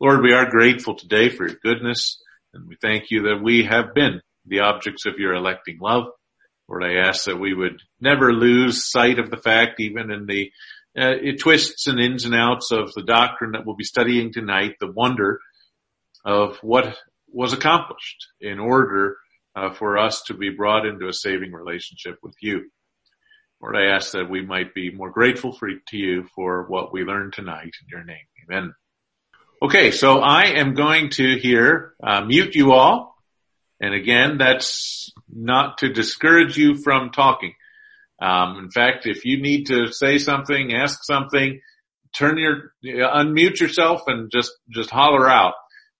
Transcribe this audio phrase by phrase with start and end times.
[0.00, 2.20] Lord, we are grateful today for your goodness
[2.52, 6.06] and we thank you that we have been the objects of your electing love.
[6.68, 10.50] Lord, I ask that we would never lose sight of the fact, even in the
[10.98, 14.90] uh, twists and ins and outs of the doctrine that we'll be studying tonight, the
[14.90, 15.38] wonder
[16.24, 16.96] of what
[17.28, 19.16] was accomplished in order
[19.54, 22.68] uh, for us to be brought into a saving relationship with you.
[23.60, 27.02] Lord, I ask that we might be more grateful for, to you for what we
[27.02, 28.26] learned tonight in your name.
[28.50, 28.74] Amen.
[29.64, 33.16] Okay, so I am going to here uh, mute you all.
[33.80, 37.54] And again, that's not to discourage you from talking.
[38.20, 41.62] Um, in fact, if you need to say something, ask something,
[42.14, 45.54] turn your, unmute yourself and just, just holler out.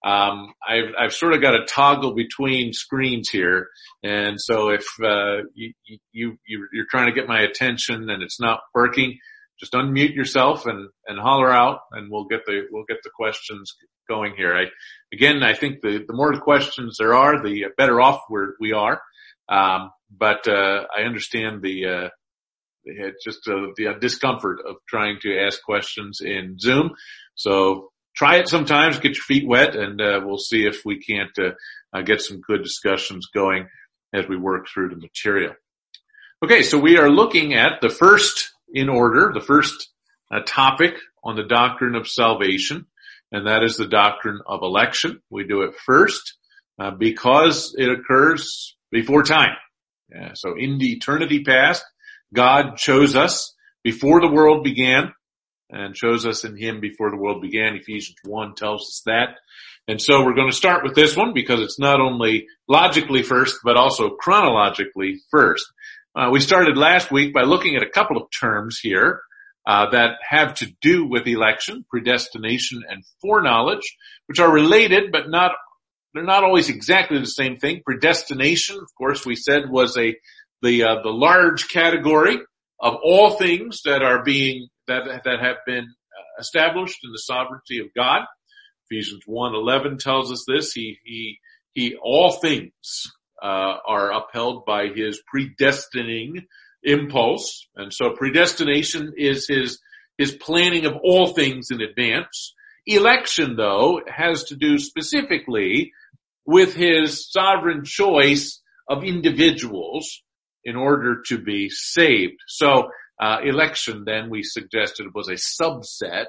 [0.05, 3.69] Um, I've, I've sort of got a toggle between screens here.
[4.03, 5.73] And so if, uh, you,
[6.13, 9.19] you, you're trying to get my attention and it's not working,
[9.61, 13.77] just unmute yourself and, and holler out and we'll get the, we'll get the questions
[14.09, 14.55] going here.
[14.55, 14.65] I,
[15.13, 19.01] again, I think the, the more questions there are, the better off we're, we are.
[19.49, 22.09] Um, but, uh, I understand the, uh,
[23.25, 26.91] just uh, the discomfort of trying to ask questions in Zoom.
[27.35, 31.37] So try it sometimes, get your feet wet, and uh, we'll see if we can't
[31.39, 33.69] uh, get some good discussions going
[34.13, 35.55] as we work through the material.
[36.45, 39.89] Okay, so we are looking at the first in order, the first
[40.31, 42.87] uh, topic on the doctrine of salvation,
[43.33, 45.23] and that is the doctrine of election.
[45.31, 46.35] We do it first
[46.79, 49.57] uh, because it occurs before time.
[50.13, 51.85] Yeah, so in the eternity past,
[52.35, 55.15] God chose us before the world began
[55.71, 57.77] and chose us in him before the world began.
[57.77, 59.37] Ephesians 1 tells us that.
[59.87, 63.59] And so we're going to start with this one because it's not only logically first,
[63.65, 65.65] but also chronologically first.
[66.17, 69.21] Uh, we started last week by looking at a couple of terms here
[69.67, 75.53] uh, that have to do with election, predestination, and foreknowledge, which are related, but not
[76.13, 77.83] they're not always exactly the same thing.
[77.85, 80.15] Predestination, of course, we said was a
[80.63, 82.39] the uh, the large category
[82.81, 87.81] of all things that are being that that have been uh, established in the sovereignty
[87.81, 88.23] of God.
[88.89, 90.73] Ephesians 1:11 tells us this.
[90.73, 91.39] He he
[91.73, 93.11] he all things
[93.45, 96.47] uh, are upheld by his predestining
[96.83, 97.69] impulse.
[97.77, 99.81] And so predestination is his,
[100.17, 102.55] his planning of all things in advance.
[102.87, 105.93] Election though has to do specifically
[106.47, 110.23] with his sovereign choice of individuals
[110.65, 112.41] in order to be saved.
[112.47, 112.89] So
[113.21, 116.29] uh, election then we suggested was a subset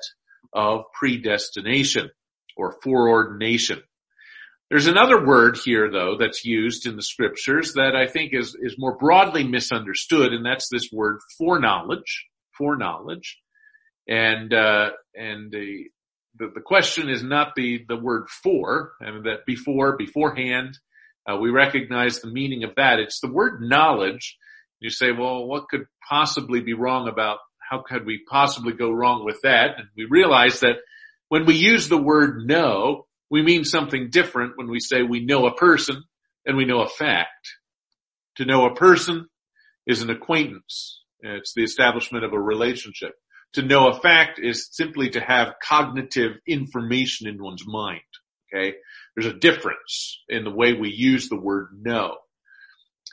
[0.53, 2.09] of predestination
[2.57, 3.81] or foreordination.
[4.69, 8.75] There's another word here though that's used in the scriptures that I think is, is
[8.79, 12.25] more broadly misunderstood and that's this word foreknowledge,
[12.57, 13.37] foreknowledge.
[14.07, 15.85] And, uh, and the,
[16.37, 20.77] the, the, question is not the, the word for, I mean that before, beforehand,
[21.27, 22.99] uh, we recognize the meaning of that.
[22.99, 24.37] It's the word knowledge.
[24.79, 29.25] You say, well, what could possibly be wrong about, how could we possibly go wrong
[29.25, 29.77] with that?
[29.77, 30.77] And we realize that
[31.29, 35.45] when we use the word know, we mean something different when we say we know
[35.45, 36.03] a person
[36.45, 37.49] and we know a fact.
[38.37, 39.27] To know a person
[39.87, 41.01] is an acquaintance.
[41.21, 43.13] It's the establishment of a relationship.
[43.53, 48.01] To know a fact is simply to have cognitive information in one's mind.
[48.53, 48.75] Okay.
[49.15, 52.17] There's a difference in the way we use the word know.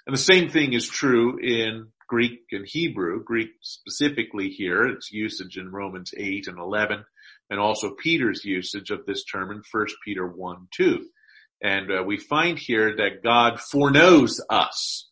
[0.06, 3.22] And the same thing is true in Greek and Hebrew.
[3.22, 7.04] Greek specifically here, its usage in Romans 8 and 11
[7.52, 11.06] and also Peter's usage of this term in 1 Peter 1, 2.
[11.62, 15.10] And uh, we find here that God foreknows us.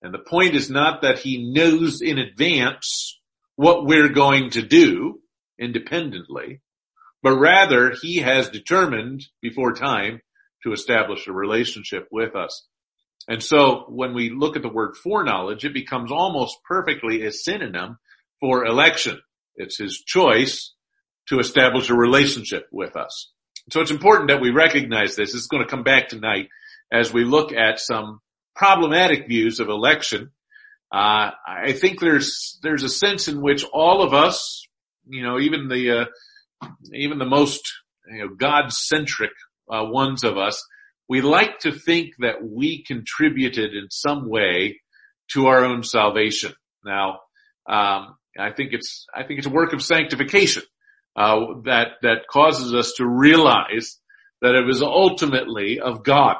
[0.00, 3.18] And the point is not that he knows in advance
[3.56, 5.18] what we're going to do
[5.58, 6.60] independently,
[7.24, 10.20] but rather he has determined before time
[10.62, 12.68] to establish a relationship with us.
[13.26, 17.98] And so when we look at the word foreknowledge, it becomes almost perfectly a synonym
[18.38, 19.20] for election.
[19.56, 20.72] It's his choice
[21.28, 23.30] to establish a relationship with us.
[23.70, 25.34] So it's important that we recognize this.
[25.34, 26.48] It's going to come back tonight
[26.92, 28.20] as we look at some
[28.56, 30.30] problematic views of election.
[30.92, 34.66] Uh, I think there's there's a sense in which all of us,
[35.08, 37.62] you know, even the uh, even the most
[38.10, 39.30] you know, God-centric
[39.72, 40.66] uh, ones of us,
[41.08, 44.80] we like to think that we contributed in some way
[45.32, 46.52] to our own salvation.
[46.84, 47.20] Now,
[47.68, 50.64] um, I think it's I think it's a work of sanctification
[51.16, 53.98] uh, that that causes us to realize
[54.42, 56.36] that it was ultimately of God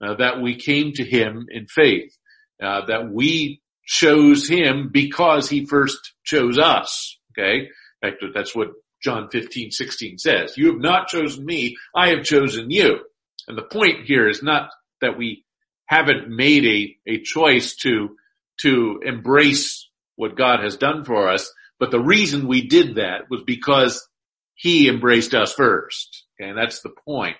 [0.00, 2.16] uh, that we came to Him in faith,
[2.62, 7.18] uh, that we chose Him because He first chose us.
[7.32, 7.68] Okay,
[8.02, 8.68] that's what
[9.02, 10.56] John 15, 16 says.
[10.56, 13.00] You have not chosen me, I have chosen you.
[13.46, 14.70] And the point here is not
[15.00, 15.44] that we
[15.86, 18.16] haven't made a, a choice to,
[18.62, 23.42] to embrace what God has done for us, but the reason we did that was
[23.46, 24.06] because
[24.54, 26.24] he embraced us first.
[26.40, 27.36] Okay, and that's the point.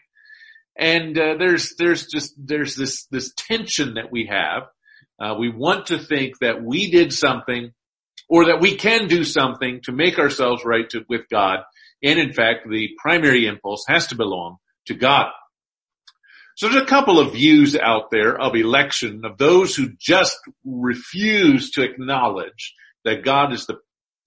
[0.77, 4.65] And uh, there's there's just there's this this tension that we have.
[5.21, 7.73] Uh, we want to think that we did something,
[8.29, 11.61] or that we can do something to make ourselves right to, with God.
[12.03, 15.31] And in fact, the primary impulse has to belong to God.
[16.57, 21.73] So there's a couple of views out there of election of those who just refuse
[21.73, 23.79] to acknowledge that God is the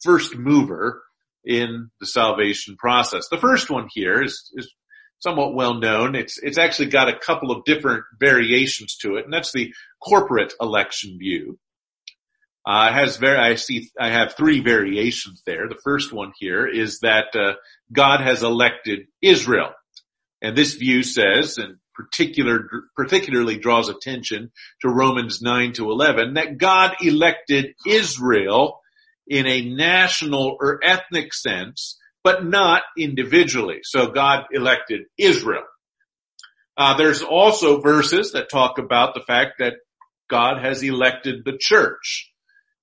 [0.04, 1.04] first mover
[1.44, 3.28] in the salvation process.
[3.30, 4.72] The first one here is, is
[5.20, 6.16] somewhat well known.
[6.16, 9.74] It's, it's actually got a couple of different variations to it, and that's the
[10.04, 11.58] corporate election view.
[12.66, 15.70] Uh, has very, I see, I have three variations there.
[15.70, 17.54] The first one here is that, uh,
[17.94, 19.72] God has elected Israel.
[20.42, 24.52] And this view says, and particular, particularly draws attention
[24.82, 28.82] to Romans 9 to 11, that God elected Israel
[29.30, 33.80] in a national or ethnic sense, but not individually.
[33.84, 35.64] So God elected Israel.
[36.78, 39.74] Uh, there's also verses that talk about the fact that
[40.30, 42.32] God has elected the church.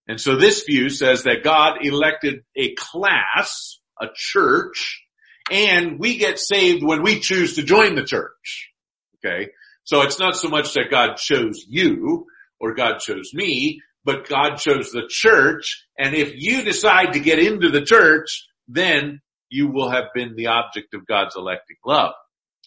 [0.08, 5.02] And so this view says that God elected a class, a church,
[5.50, 8.70] and we get saved when we choose to join the church.
[9.18, 9.50] Okay.
[9.84, 12.26] So it's not so much that God chose you
[12.58, 15.86] or God chose me, but God chose the church.
[15.98, 20.48] And if you decide to get into the church, then you will have been the
[20.48, 22.12] object of God's electing love.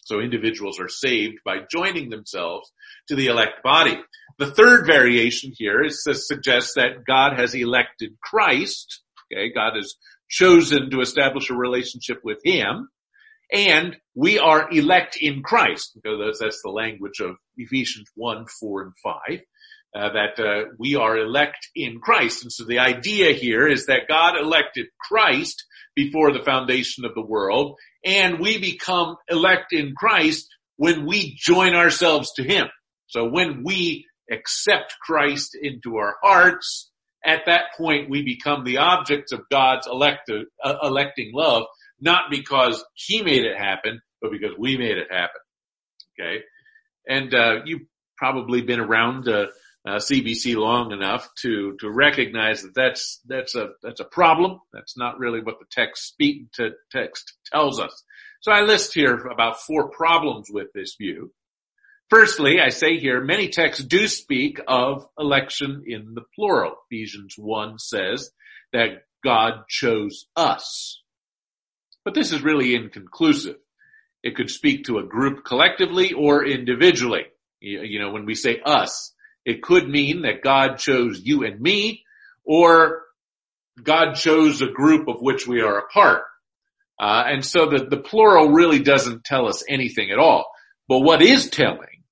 [0.04, 2.72] So individuals are saved by joining themselves
[3.08, 4.00] to the elect body.
[4.38, 9.02] The third variation here is uh, to suggest that God has elected Christ.
[9.30, 9.94] Okay, God has
[10.30, 12.88] chosen to establish a relationship with Him.
[13.52, 18.92] And we are elect in Christ, because that's the language of Ephesians 1, 4, and
[19.02, 19.40] 5
[19.94, 22.42] uh, that uh, we are elect in Christ.
[22.42, 25.64] And so the idea here is that God elected Christ
[25.94, 30.46] before the foundation of the world, and we become elect in Christ
[30.76, 32.66] when we join ourselves to Him.
[33.06, 36.90] So when we accept Christ into our hearts,
[37.24, 41.64] at that point we become the objects of God's elect, uh, electing love,
[42.00, 45.40] not because He made it happen, but because we made it happen.
[46.20, 46.42] Okay,
[47.08, 47.86] and uh, you've
[48.16, 49.28] probably been around
[49.88, 54.60] uh, CBC long enough to to recognize that that's that's a that's a problem.
[54.72, 58.04] That's not really what the text speak to text tells us.
[58.40, 61.32] So I list here about four problems with this view.
[62.10, 66.76] Firstly, I say here many texts do speak of election in the plural.
[66.90, 68.30] Ephesians 1 says
[68.72, 71.02] that God chose us.
[72.04, 73.56] But this is really inconclusive.
[74.22, 77.26] It could speak to a group collectively or individually.
[77.60, 79.12] You know, when we say us,
[79.48, 82.04] it could mean that God chose you and me,
[82.44, 83.00] or
[83.82, 86.24] God chose a group of which we are a part.
[87.00, 90.50] Uh, and so the, the plural really doesn't tell us anything at all.
[90.86, 92.02] But what is telling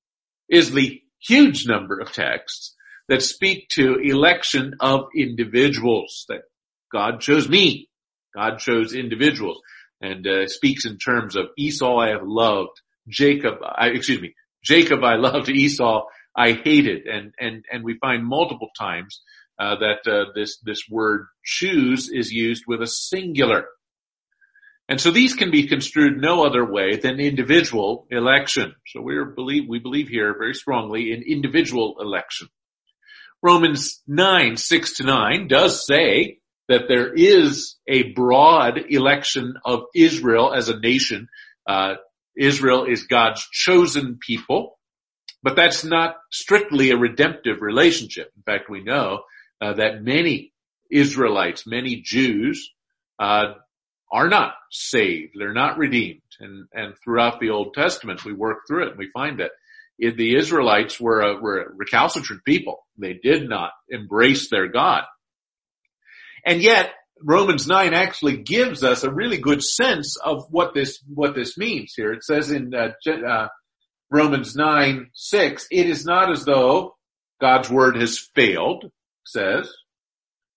[0.49, 2.75] is the huge number of texts
[3.09, 6.43] that speak to election of individuals, that
[6.91, 7.91] God chose me.
[8.35, 9.61] God chose individuals
[10.01, 15.05] and uh, speaks in terms of Esau I have loved, Jacob, I, excuse me, Jacob
[15.05, 16.05] I loved, Esau
[16.37, 17.05] I hate it.
[17.07, 19.23] And, and, and we find multiple times,
[19.59, 23.67] uh, that, uh, this, this word choose is used with a singular.
[24.89, 28.75] And so these can be construed no other way than individual election.
[28.87, 32.49] So we believe, we believe here very strongly in individual election.
[33.43, 36.39] Romans 9, 6 to 9 does say
[36.69, 41.29] that there is a broad election of Israel as a nation.
[41.67, 41.95] Uh,
[42.37, 44.76] Israel is God's chosen people.
[45.47, 48.33] But that's not strictly a redemptive relationship.
[48.37, 49.21] In fact, we know
[49.61, 50.53] uh, that many
[50.91, 52.73] Israelites, many Jews,
[53.21, 53.53] uh,
[54.11, 55.35] are not saved.
[55.39, 56.23] They're not redeemed.
[56.41, 59.53] And, and throughout the Old Testament, we work through it and we find that
[60.01, 62.85] it, the Israelites were a, were a recalcitrant people.
[62.99, 65.05] They did not embrace their God.
[66.45, 66.91] And yet,
[67.23, 71.93] Romans 9 actually gives us a really good sense of what this, what this means
[71.97, 72.13] here.
[72.13, 73.47] It says in, uh, uh,
[74.11, 76.97] Romans 9, 6, it is not as though
[77.41, 78.91] God's word has failed,
[79.25, 79.73] says,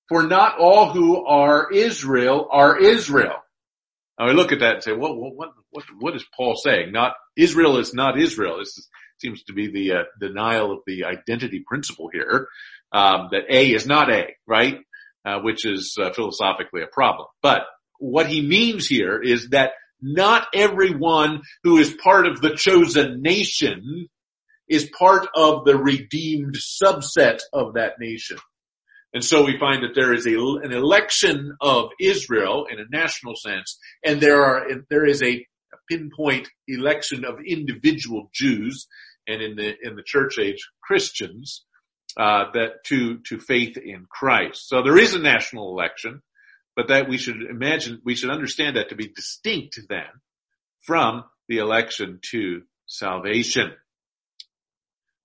[0.08, 3.36] for not all who are Israel are Israel.
[4.20, 6.91] Now we look at that and say, what, what, what, what is Paul saying?
[6.91, 8.60] Not, Israel is not Israel.
[8.60, 8.88] This is,
[9.20, 12.48] seems to be the uh, denial of the identity principle here,
[12.91, 14.79] um, that A is not A, right?
[15.25, 17.27] Uh, which is uh, philosophically a problem.
[17.41, 17.63] But
[18.00, 24.08] what he means here is that not everyone who is part of the chosen nation
[24.68, 28.38] is part of the redeemed subset of that nation.
[29.13, 33.36] And so we find that there is a, an election of Israel in a national
[33.36, 35.46] sense, and there are, there is a
[35.89, 38.88] pinpoint election of individual Jews,
[39.27, 41.65] and in the, in the church age, Christians,
[42.18, 44.68] uh, that to, to faith in Christ.
[44.68, 46.22] So there is a national election,
[46.79, 50.07] but that we should imagine, we should understand that to be distinct then
[50.79, 53.74] from the election to salvation.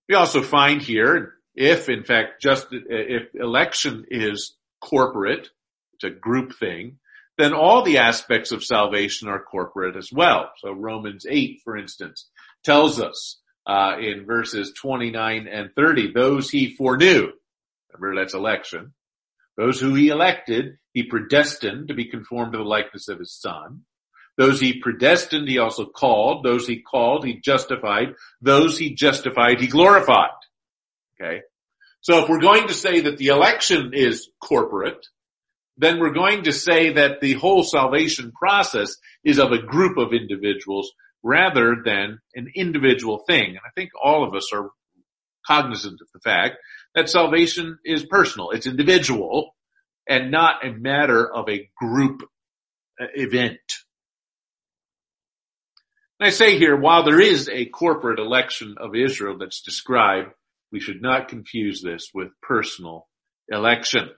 [0.08, 5.48] We also find here, if in fact just, if election is corporate,
[5.92, 6.98] it's a group thing,
[7.38, 10.50] then all the aspects of salvation are corporate as well.
[10.58, 12.28] So Romans 8, for instance,
[12.64, 17.28] tells us, uh, in verses 29 and 30, those he foreknew,
[17.92, 18.92] remember that's election,
[19.56, 23.82] those who he elected, he predestined to be conformed to the likeness of his son.
[24.38, 26.44] Those he predestined, he also called.
[26.44, 28.14] Those he called, he justified.
[28.40, 30.30] Those he justified, he glorified.
[31.20, 31.42] Okay.
[32.00, 35.06] So if we're going to say that the election is corporate,
[35.76, 40.12] then we're going to say that the whole salvation process is of a group of
[40.12, 43.50] individuals rather than an individual thing.
[43.50, 44.70] And I think all of us are
[45.46, 46.56] cognizant of the fact
[46.94, 48.50] that salvation is personal.
[48.50, 49.53] It's individual
[50.08, 52.22] and not a matter of a group
[53.00, 53.60] uh, event.
[56.20, 60.30] And I say here, while there is a corporate election of Israel that's described,
[60.70, 63.08] we should not confuse this with personal
[63.48, 64.10] election.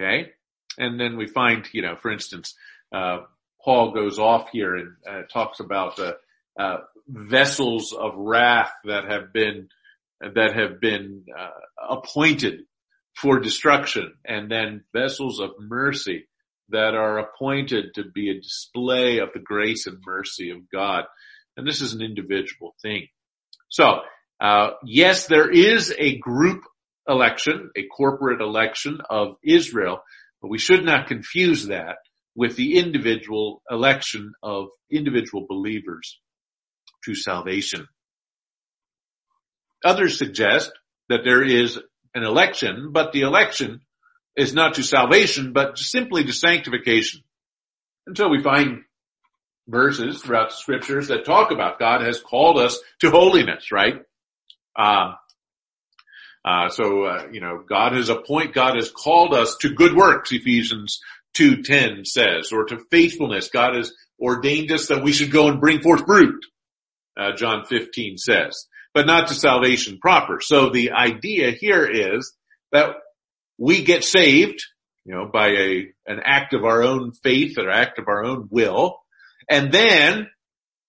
[0.00, 0.30] Okay?
[0.78, 2.54] And then we find, you know, for instance,
[2.92, 3.20] uh,
[3.64, 6.12] Paul goes off here and uh, talks about uh,
[6.58, 6.78] uh
[7.08, 9.68] vessels of wrath that have been
[10.20, 11.50] that have been uh,
[11.90, 12.62] appointed
[13.16, 16.26] for destruction and then vessels of mercy
[16.70, 21.04] that are appointed to be a display of the grace and mercy of God.
[21.56, 23.08] And this is an individual thing.
[23.68, 24.00] So,
[24.40, 26.62] uh, yes, there is a group
[27.08, 30.02] election, a corporate election of Israel,
[30.40, 31.96] but we should not confuse that
[32.34, 36.18] with the individual election of individual believers
[37.04, 37.86] to salvation.
[39.84, 40.72] Others suggest
[41.08, 41.78] that there is
[42.14, 43.80] an election, but the election
[44.36, 47.22] is not to salvation, but simply to sanctification.
[48.06, 48.82] Until we find
[49.66, 54.02] verses throughout the scriptures that talk about God has called us to holiness, right?
[54.76, 55.12] Uh,
[56.44, 60.32] uh, so, uh, you know, God has appointed, God has called us to good works,
[60.32, 61.00] Ephesians
[61.38, 63.48] 2.10 says, or to faithfulness.
[63.48, 66.44] God has ordained us that we should go and bring forth fruit,
[67.16, 70.40] uh, John 15 says but not to salvation proper.
[70.40, 72.32] So the idea here is
[72.72, 72.94] that
[73.58, 74.64] we get saved,
[75.04, 78.48] you know, by a, an act of our own faith or act of our own
[78.50, 78.98] will.
[79.50, 80.28] And then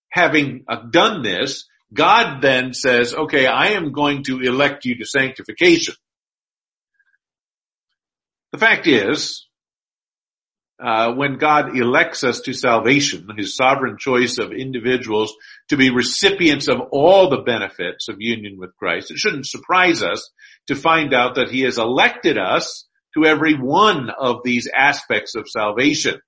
[0.09, 5.05] having uh, done this, God then says, okay, I am going to elect you to
[5.05, 5.95] sanctification.
[8.51, 9.47] The fact is,
[10.83, 15.33] uh, when God elects us to salvation, his sovereign choice of individuals
[15.69, 20.29] to be recipients of all the benefits of union with Christ, it shouldn't surprise us
[20.67, 25.47] to find out that he has elected us to every one of these aspects of
[25.47, 26.19] salvation.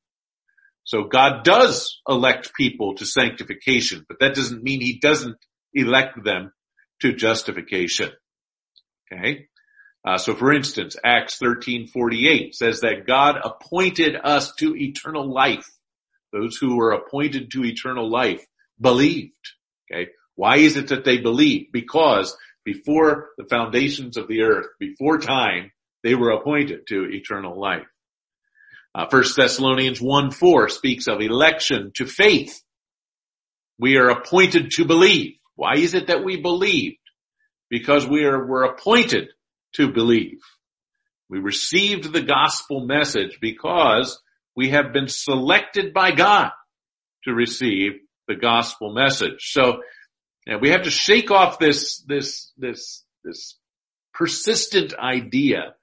[0.85, 5.35] So God does elect people to sanctification, but that doesn't mean he doesn't
[5.73, 6.53] elect them
[7.01, 8.11] to justification.
[9.11, 9.47] Okay.
[10.07, 15.69] Uh, so for instance, Acts 13:48 says that God appointed us to eternal life.
[16.31, 18.45] Those who were appointed to eternal life
[18.79, 19.33] believed.
[19.91, 20.11] Okay.
[20.35, 21.73] Why is it that they believed?
[21.73, 25.73] Because before the foundations of the earth, before time,
[26.03, 27.87] they were appointed to eternal life.
[28.95, 32.63] Uh, 1 Thessalonians 1 4 speaks of election to faith.
[33.77, 35.33] We are appointed to believe.
[35.55, 36.95] Why is it that we believed?
[37.69, 39.31] Because we are, were appointed
[39.73, 40.39] to believe.
[41.29, 44.19] We received the gospel message because
[44.55, 46.51] we have been selected by God
[47.25, 47.93] to receive
[48.27, 49.51] the gospel message.
[49.51, 49.81] So
[50.61, 53.57] we have to shake off this, this, this, this
[54.13, 55.75] persistent idea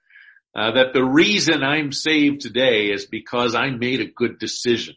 [0.56, 4.94] uh, that the reason I'm saved today is because I made a good decision,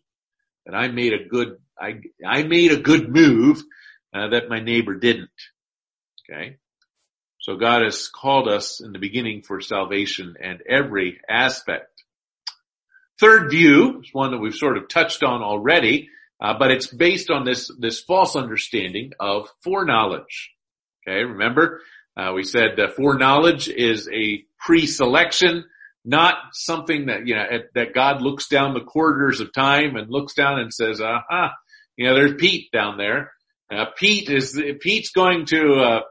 [0.65, 3.63] that I made a good, I, I made a good move
[4.13, 5.29] uh, that my neighbor didn't.
[6.29, 6.57] Okay.
[7.47, 12.03] So God has called us in the beginning for salvation and every aspect.
[13.21, 16.09] Third view is one that we've sort of touched on already,
[16.41, 20.51] uh, but it's based on this this false understanding of foreknowledge.
[21.07, 21.81] Okay, remember
[22.17, 25.63] uh, we said foreknowledge is a pre-selection
[26.07, 30.33] not something that, you know, that God looks down the corridors of time and looks
[30.33, 31.53] down and says, aha,
[31.97, 33.33] you know, there's Pete down there.
[33.69, 36.01] Uh, Pete is, Pete's going to, uh,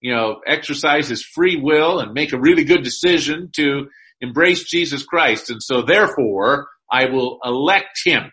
[0.00, 3.88] you know, exercise his free will and make a really good decision to
[4.20, 5.50] embrace Jesus Christ.
[5.50, 8.32] And so therefore I will elect him.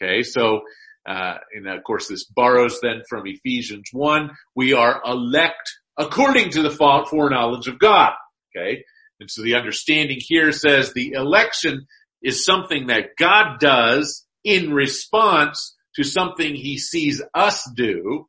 [0.00, 0.22] Okay.
[0.22, 0.60] So,
[1.08, 4.30] uh, and of course this borrows then from Ephesians 1.
[4.54, 8.12] We are elect according to the foreknowledge of God.
[8.54, 8.84] Okay.
[9.20, 11.86] And so the understanding here says the election
[12.22, 18.26] is something that God does in response to something he sees us do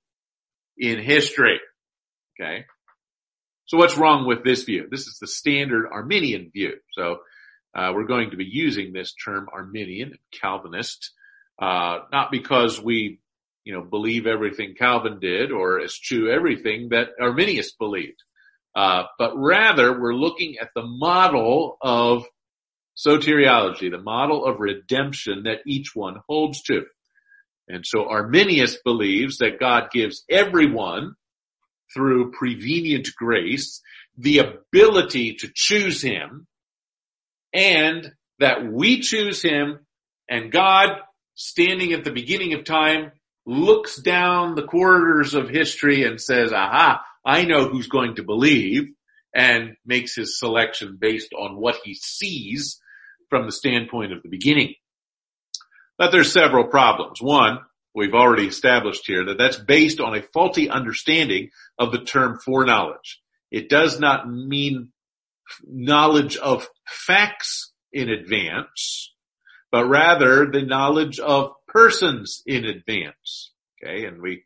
[0.78, 1.60] in history.
[2.42, 2.66] Okay.
[3.66, 4.88] So what's wrong with this view?
[4.90, 6.74] This is the standard Arminian view.
[6.94, 7.20] So
[7.76, 11.12] uh, we're going to be using this term Arminian, Calvinist,
[11.62, 13.20] uh, not because we,
[13.64, 18.18] you know, believe everything Calvin did or eschew everything that Arminius believed,
[18.76, 22.26] uh, but rather we're looking at the model of
[22.98, 26.86] soteriology, the model of redemption that each one holds to.
[27.68, 31.16] And so Arminius believes that God gives everyone
[31.94, 33.82] through prevenient grace
[34.18, 36.48] the ability to choose him
[37.54, 39.80] and that we choose him
[40.30, 40.90] and God
[41.36, 43.12] standing at the beginning of time
[43.46, 48.90] looks down the corridors of history and says, aha, I know who's going to believe
[49.34, 52.80] and makes his selection based on what he sees
[53.30, 54.76] from the standpoint of the beginning.
[55.98, 57.22] But there's several problems.
[57.22, 57.60] One,
[57.94, 63.22] we've already established here that that's based on a faulty understanding of the term foreknowledge.
[63.52, 64.92] It does not mean
[65.66, 69.14] knowledge of facts in advance,
[69.72, 73.52] but rather the knowledge of persons in advance.
[73.84, 74.44] Okay, and we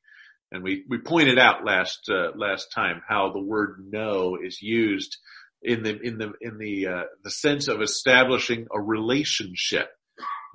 [0.51, 5.17] and we we pointed out last uh, last time how the word know is used
[5.61, 9.89] in the in the in the uh, the sense of establishing a relationship.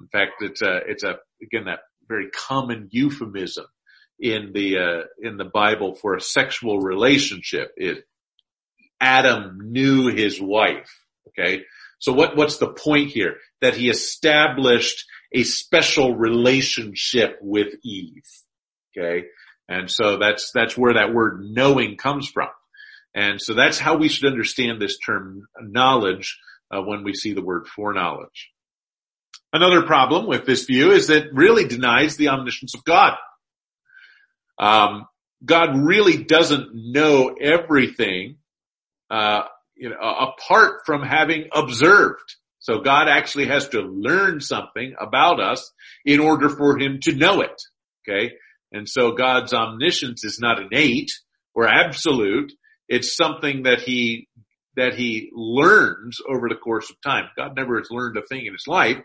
[0.01, 1.81] In fact, it's a it's a again that
[2.11, 3.67] very common euphemism
[4.19, 7.73] in the uh, in the Bible for a sexual relationship.
[7.77, 8.05] It
[9.01, 10.91] Adam knew his wife.
[11.29, 11.63] Okay,
[11.99, 13.37] so what what's the point here?
[13.63, 18.29] That he established a special relationship with Eve.
[18.91, 19.27] Okay,
[19.69, 22.49] and so that's that's where that word knowing comes from.
[23.15, 26.39] And so that's how we should understand this term knowledge
[26.71, 28.51] uh, when we see the word foreknowledge.
[29.53, 33.15] Another problem with this view is that it really denies the omniscience of God.
[34.59, 35.07] Um,
[35.45, 38.37] God really doesn't know everything,
[39.11, 39.43] uh,
[39.75, 42.37] you know, apart from having observed.
[42.59, 45.73] So God actually has to learn something about us
[46.05, 47.61] in order for him to know it.
[48.07, 48.35] Okay.
[48.71, 51.11] And so God's omniscience is not innate
[51.55, 52.53] or absolute.
[52.89, 54.29] It's something that he,
[54.77, 57.25] that he learns over the course of time.
[57.37, 58.99] God never has learned a thing in his life.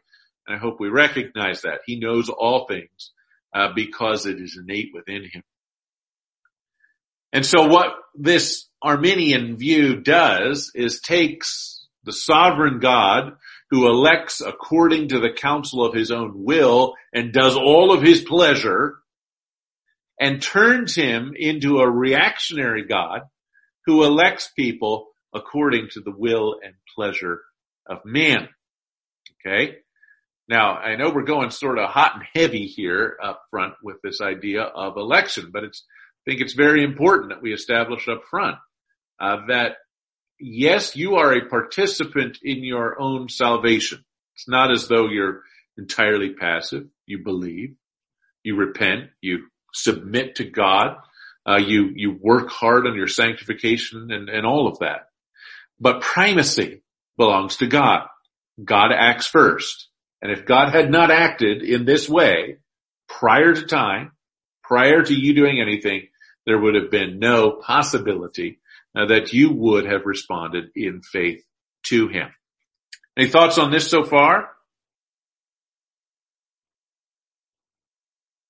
[0.47, 1.81] And I hope we recognize that.
[1.85, 3.11] He knows all things
[3.53, 5.43] uh, because it is innate within him.
[7.33, 13.33] And so what this Arminian view does is takes the sovereign God
[13.71, 18.21] who elects according to the counsel of his own will and does all of his
[18.21, 18.99] pleasure
[20.19, 23.21] and turns him into a reactionary God
[23.85, 27.41] who elects people according to the will and pleasure
[27.85, 28.47] of man.
[29.45, 29.77] Okay?
[30.47, 34.21] Now, I know we're going sort of hot and heavy here up front with this
[34.21, 35.83] idea of election, but it's,
[36.25, 38.57] I think it's very important that we establish up front
[39.19, 39.77] uh, that
[40.39, 44.03] yes, you are a participant in your own salvation.
[44.35, 45.41] It's not as though you're
[45.77, 46.87] entirely passive.
[47.05, 47.75] You believe,
[48.43, 50.97] you repent, you submit to God,
[51.47, 55.07] uh, you you work hard on your sanctification and, and all of that.
[55.79, 56.81] But primacy
[57.17, 58.07] belongs to God.
[58.63, 59.89] God acts first.
[60.25, 62.57] And if God had not acted in this way
[63.07, 64.13] prior to time,
[64.63, 66.07] prior to you doing anything,
[66.47, 68.59] there would have been no possibility
[68.97, 71.43] uh, that you would have responded in faith
[71.83, 72.29] to him.
[73.15, 74.49] Any thoughts on this so far?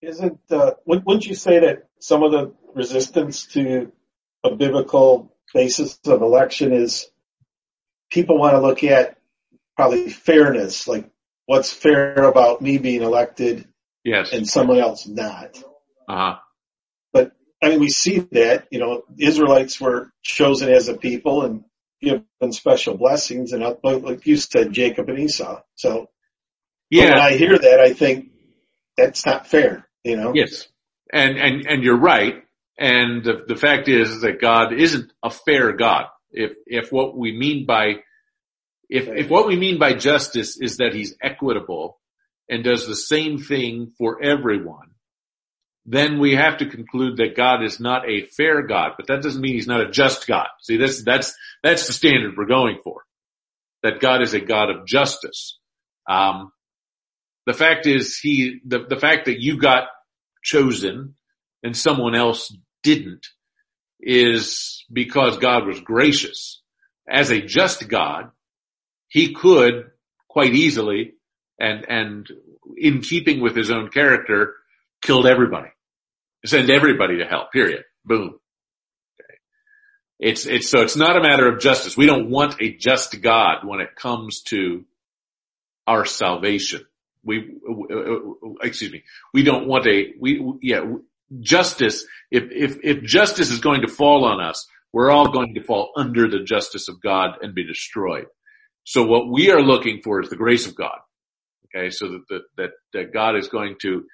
[0.01, 3.91] Isn't, uh, wouldn't you say that some of the resistance to
[4.45, 7.11] a biblical basis of election is
[8.09, 9.17] people want to look at
[9.75, 11.11] probably fairness, like
[11.45, 13.67] what's fair about me being elected
[14.03, 14.31] yes.
[14.31, 15.57] and someone else not.
[16.07, 16.37] Uh-huh.
[17.13, 21.63] But I mean, we see that, you know, Israelites were chosen as a people and
[22.01, 25.61] given special blessings and like you said, Jacob and Esau.
[25.75, 26.09] So
[26.89, 27.09] yeah.
[27.09, 28.31] when I hear that, I think
[28.97, 30.33] that's not fair, you know?
[30.35, 30.67] Yes.
[31.11, 32.35] And, and, and you're right.
[32.77, 36.05] And the, the fact is that God isn't a fair God.
[36.31, 37.95] If, if what we mean by
[38.89, 41.99] If, if what we mean by justice is that he's equitable
[42.49, 44.91] and does the same thing for everyone,
[45.85, 49.41] then we have to conclude that God is not a fair God, but that doesn't
[49.41, 50.47] mean he's not a just God.
[50.61, 53.01] See, that's, that's, that's the standard we're going for.
[53.83, 55.59] That God is a God of justice.
[56.09, 56.51] Um,
[57.45, 59.83] the fact is he, the, the fact that you got
[60.43, 61.15] chosen
[61.61, 63.27] and someone else didn't
[63.99, 66.61] is because God was gracious.
[67.07, 68.31] As a just God,
[69.07, 69.91] he could
[70.27, 71.13] quite easily
[71.59, 72.27] and, and
[72.77, 74.55] in keeping with his own character,
[75.01, 75.69] killed everybody.
[76.45, 77.83] Send everybody to hell, period.
[78.03, 78.39] Boom.
[79.19, 79.37] Okay.
[80.19, 81.97] It's, it's, so it's not a matter of justice.
[81.97, 84.85] We don't want a just God when it comes to
[85.87, 86.85] our salvation.
[87.23, 87.55] We,
[88.61, 90.81] excuse me, we don't want a, we, yeah,
[91.39, 95.63] justice, if, if, if justice is going to fall on us, we're all going to
[95.63, 98.27] fall under the justice of God and be destroyed.
[98.85, 100.99] So what we are looking for is the grace of God.
[101.75, 101.89] Okay.
[101.89, 104.05] So that, that, that, that God is going to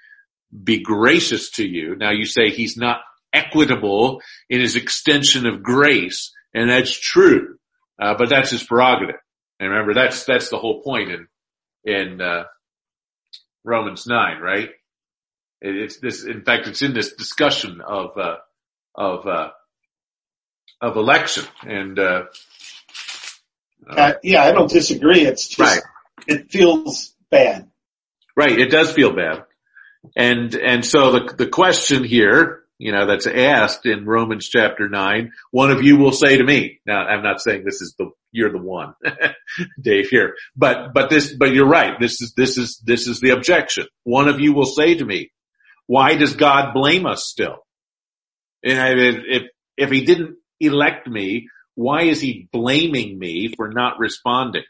[0.63, 1.95] be gracious to you.
[1.95, 3.01] Now you say he's not
[3.33, 7.57] equitable in his extension of grace, and that's true.
[8.01, 9.17] Uh, but that's his prerogative.
[9.59, 11.27] And remember, that's, that's the whole point in,
[11.85, 12.45] in, uh,
[13.63, 14.69] Romans 9, right?
[15.61, 18.37] It, it's this, in fact, it's in this discussion of, uh,
[18.95, 19.49] of, uh,
[20.81, 21.99] of election and,
[23.89, 25.21] uh, uh, yeah, I don't disagree.
[25.21, 25.81] It's just, right.
[26.27, 27.69] it feels bad.
[28.35, 28.59] Right.
[28.59, 29.43] It does feel bad.
[30.15, 35.33] And, and so the, the question here, you know, that's asked in Romans chapter nine,
[35.51, 38.51] one of you will say to me, now I'm not saying this is the, you're
[38.51, 38.95] the one,
[39.81, 41.99] Dave here, but, but this, but you're right.
[41.99, 43.85] This is, this is, this is the objection.
[44.03, 45.31] One of you will say to me,
[45.85, 47.57] why does God blame us still?
[48.63, 49.43] And if,
[49.77, 54.63] if he didn't elect me, why is he blaming me for not responding?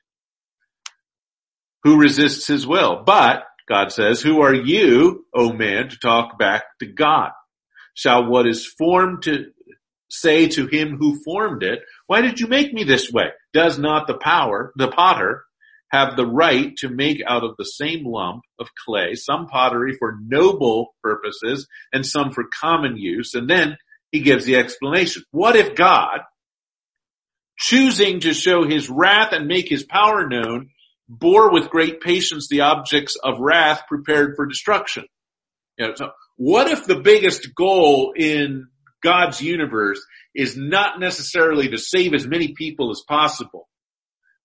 [1.84, 3.04] Who resists his will?
[3.04, 7.32] But God says, who are you, O man, to talk back to God?
[7.94, 9.52] Shall what is formed to
[10.10, 13.30] say to him who formed it, why did you make me this way?
[13.54, 15.44] Does not the power, the potter,
[15.90, 20.18] have the right to make out of the same lump of clay some pottery for
[20.22, 23.34] noble purposes and some for common use?
[23.34, 23.78] And then
[24.12, 25.24] he gives the explanation.
[25.32, 26.20] What if God,
[27.62, 30.72] choosing to show his wrath and make his power known,
[31.08, 35.06] bore with great patience the objects of wrath prepared for destruction.
[35.78, 38.68] You know, so what if the biggest goal in
[39.04, 43.70] God's universe is not necessarily to save as many people as possible,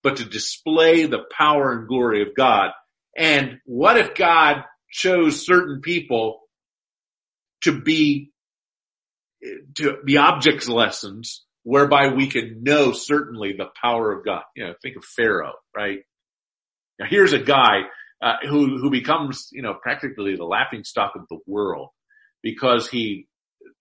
[0.02, 2.70] but to display the power and glory of God?
[3.16, 4.56] And what if God
[4.90, 6.40] chose certain people
[7.62, 8.30] to be,
[9.76, 14.42] to be objects lessons whereby we can know certainly the power of God?
[14.54, 15.98] You know, think of Pharaoh, right?
[17.00, 17.80] Now here's a guy
[18.22, 21.88] uh, who who becomes you know practically the laughing stock of the world
[22.40, 23.26] because he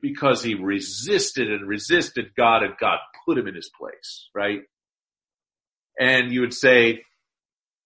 [0.02, 4.62] because he resisted and resisted God and God put him in his place, right?
[6.00, 7.04] And you would say,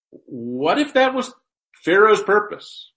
[0.10, 1.32] what if that was
[1.84, 2.90] Pharaoh's purpose?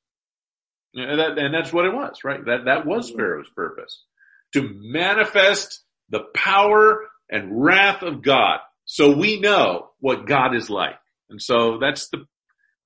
[0.95, 2.45] And, that, and that's what it was, right?
[2.45, 4.05] That that was Pharaoh's purpose
[4.53, 10.99] to manifest the power and wrath of God, so we know what God is like.
[11.31, 12.27] And so that's the,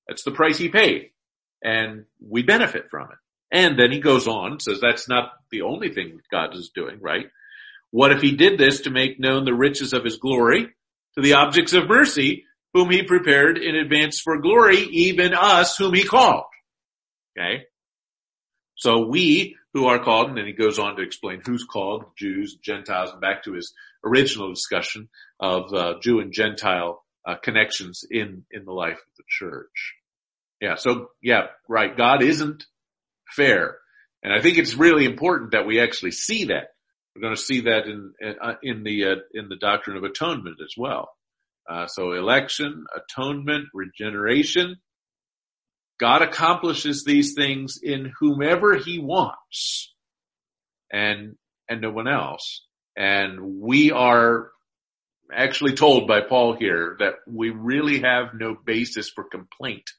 [0.07, 1.11] that's the price he paid.
[1.61, 3.17] And we benefit from it.
[3.51, 7.27] And then he goes on, says that's not the only thing God is doing, right?
[7.91, 10.67] What if he did this to make known the riches of his glory
[11.15, 15.93] to the objects of mercy whom he prepared in advance for glory, even us whom
[15.93, 16.45] he called?
[17.37, 17.63] Okay.
[18.75, 22.55] So we who are called, and then he goes on to explain who's called, Jews,
[22.55, 25.07] Gentiles, and back to his original discussion
[25.39, 29.93] of uh, Jew and Gentile uh, connections in in the life of the church.
[30.59, 30.75] Yeah.
[30.75, 31.95] So yeah, right.
[31.95, 32.65] God isn't
[33.35, 33.77] fair,
[34.23, 36.69] and I think it's really important that we actually see that.
[37.15, 40.57] We're going to see that in uh, in the uh, in the doctrine of atonement
[40.59, 41.09] as well.
[41.69, 44.77] Uh, so election, atonement, regeneration.
[45.99, 49.93] God accomplishes these things in whomever He wants,
[50.91, 51.35] and
[51.69, 52.65] and no one else.
[52.95, 54.51] And we are
[55.33, 59.89] actually told by Paul here that we really have no basis for complaint.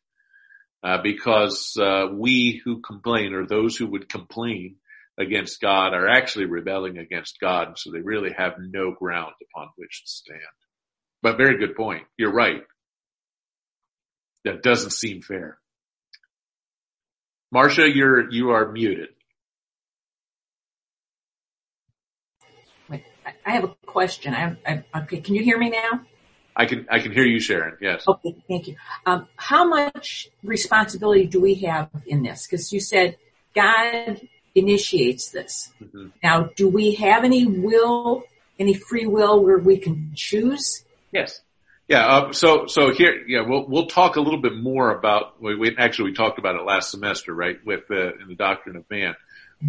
[0.80, 4.76] Uh, because uh, we who complain or those who would complain
[5.18, 10.04] against God are actually rebelling against God, so they really have no ground upon which
[10.04, 10.40] to stand.
[11.20, 12.04] But very good point.
[12.16, 12.62] You're right.
[14.44, 15.58] That doesn't seem fair.
[17.50, 19.08] Marcia, you're you are muted.
[22.88, 23.04] Wait,
[23.46, 24.34] I have a question.
[24.34, 26.02] I, I, okay, can you hear me now?
[26.54, 27.76] I can, I can hear you, Sharon.
[27.80, 28.06] Yes.
[28.06, 28.76] Okay, thank you.
[29.06, 32.46] Um, how much responsibility do we have in this?
[32.46, 33.16] Because you said
[33.54, 34.20] God
[34.56, 35.72] initiates this.
[35.80, 36.08] Mm-hmm.
[36.22, 38.24] Now, do we have any will,
[38.58, 40.84] any free will where we can choose?
[41.12, 41.40] Yes.
[41.88, 42.06] Yeah.
[42.06, 45.76] Uh, so, so here, yeah, we'll, we'll talk a little bit more about, we, we
[45.76, 47.56] actually we talked about it last semester, right?
[47.64, 49.14] With, uh, in the doctrine of man.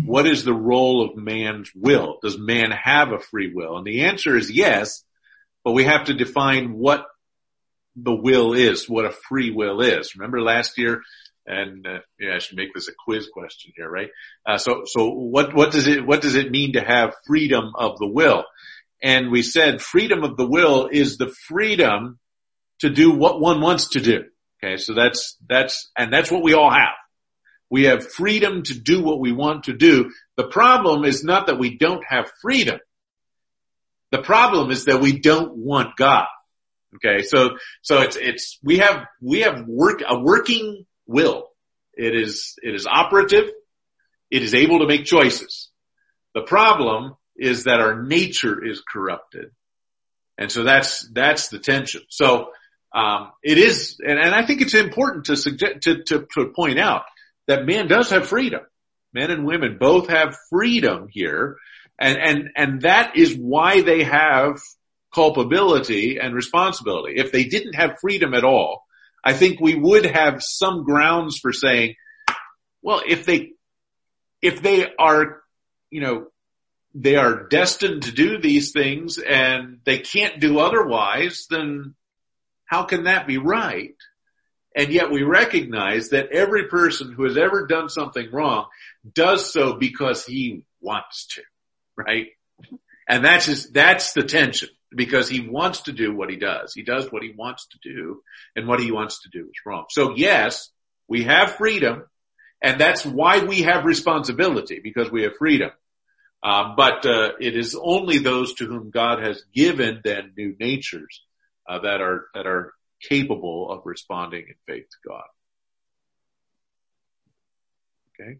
[0.05, 2.19] What is the role of man's will?
[2.21, 3.77] Does man have a free will?
[3.77, 5.03] And the answer is yes,
[5.63, 7.05] but we have to define what
[7.95, 10.15] the will is, what a free will is.
[10.15, 11.01] Remember last year,
[11.47, 14.09] and uh, yeah, I should make this a quiz question here, right?
[14.45, 17.97] Uh, so, so what what does it what does it mean to have freedom of
[17.97, 18.45] the will?
[19.01, 22.19] And we said freedom of the will is the freedom
[22.79, 24.25] to do what one wants to do.
[24.61, 26.95] Okay, so that's that's and that's what we all have.
[27.69, 30.11] We have freedom to do what we want to do.
[30.35, 32.79] The problem is not that we don't have freedom.
[34.11, 36.25] The problem is that we don't want God.
[36.95, 41.47] Okay, so so it's it's we have we have work a working will.
[41.93, 43.49] It is it is operative.
[44.31, 45.69] It is able to make choices.
[46.33, 49.51] The problem is that our nature is corrupted,
[50.37, 52.01] and so that's that's the tension.
[52.09, 52.51] So
[52.93, 56.79] um, it is, and, and I think it's important to suggest to, to to point
[56.79, 57.03] out
[57.47, 58.61] that man does have freedom.
[59.13, 61.57] Men and women both have freedom here.
[61.97, 64.61] And, and, and that is why they have
[65.13, 67.15] culpability and responsibility.
[67.17, 68.85] If they didn't have freedom at all,
[69.23, 71.95] I think we would have some grounds for saying,
[72.81, 73.51] well, if they,
[74.41, 75.41] if they are,
[75.89, 76.27] you know,
[76.93, 81.95] they are destined to do these things and they can't do otherwise, then
[82.65, 83.95] how can that be right?
[84.75, 88.67] And yet we recognize that every person who has ever done something wrong
[89.13, 91.41] does so because he wants to,
[91.95, 92.27] right?
[93.07, 96.73] And that's his, that's the tension because he wants to do what he does.
[96.73, 98.21] He does what he wants to do
[98.55, 99.85] and what he wants to do is wrong.
[99.89, 100.69] So yes,
[101.07, 102.03] we have freedom
[102.61, 105.71] and that's why we have responsibility because we have freedom.
[106.41, 111.21] Um, but uh, it is only those to whom God has given then new natures
[111.67, 115.23] uh, that are that are capable of responding in faith to God.
[118.19, 118.37] Okay.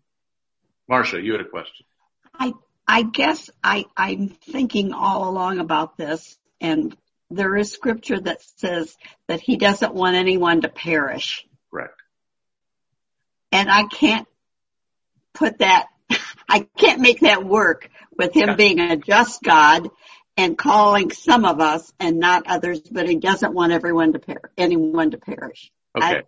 [0.87, 1.85] Marcia, you had a question.
[2.33, 2.53] I,
[2.87, 6.95] I guess I, I'm thinking all along about this and
[7.29, 11.45] there is scripture that says that he doesn't want anyone to perish.
[11.69, 12.01] Correct.
[13.51, 14.27] And I can't
[15.33, 15.87] put that,
[16.49, 18.55] I can't make that work with him yeah.
[18.55, 19.89] being a just God
[20.35, 24.51] and calling some of us and not others, but he doesn't want everyone to perish,
[24.57, 25.71] anyone to perish.
[25.95, 26.07] Okay.
[26.07, 26.21] I,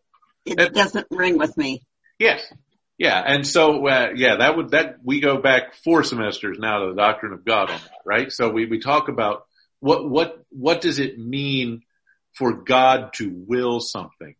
[0.45, 1.81] it, it doesn't ring with me.
[2.19, 2.41] Yes.
[2.97, 3.19] Yeah.
[3.25, 7.01] And so, uh, yeah, that would, that we go back four semesters now to the
[7.01, 8.31] doctrine of God on that, right?
[8.31, 9.45] So we, we talk about
[9.79, 11.81] what, what, what does it mean
[12.35, 14.35] for God to will something?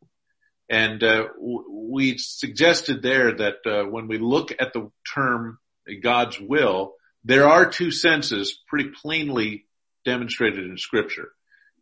[0.69, 5.57] And, uh, we suggested there that, uh, when we look at the term
[6.01, 9.65] God's will, there are two senses pretty plainly
[10.05, 11.29] demonstrated in scripture.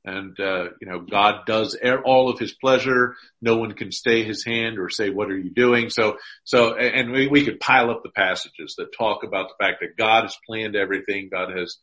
[0.05, 3.15] And, uh, you know, God does all of his pleasure.
[3.41, 5.89] No one can stay his hand or say, what are you doing?
[5.89, 9.81] So, so, and we, we could pile up the passages that talk about the fact
[9.81, 11.29] that God has planned everything.
[11.31, 11.77] God has,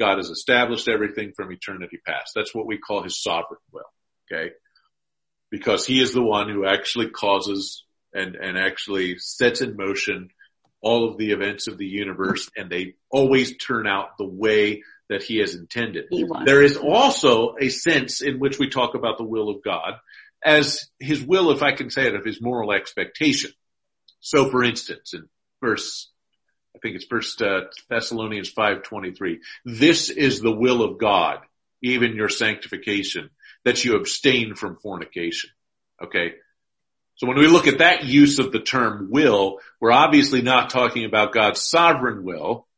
[0.00, 2.32] God has established everything from eternity past.
[2.34, 3.82] That's what we call his sovereign will.
[4.32, 4.52] Okay.
[5.50, 10.30] Because he is the one who actually causes and, and actually sets in motion
[10.80, 15.22] all of the events of the universe and they always turn out the way that
[15.22, 16.06] he has intended.
[16.10, 19.94] He there is also a sense in which we talk about the will of God
[20.44, 23.50] as his will, if I can say it, of his moral expectation.
[24.20, 25.28] So for instance, in
[25.62, 26.10] verse,
[26.76, 31.40] I think it's first uh, Thessalonians 5.23, this is the will of God,
[31.82, 33.30] even your sanctification,
[33.64, 35.50] that you abstain from fornication.
[36.02, 36.34] Okay.
[37.18, 41.04] So when we look at that use of the term will, we're obviously not talking
[41.04, 42.68] about God's sovereign will.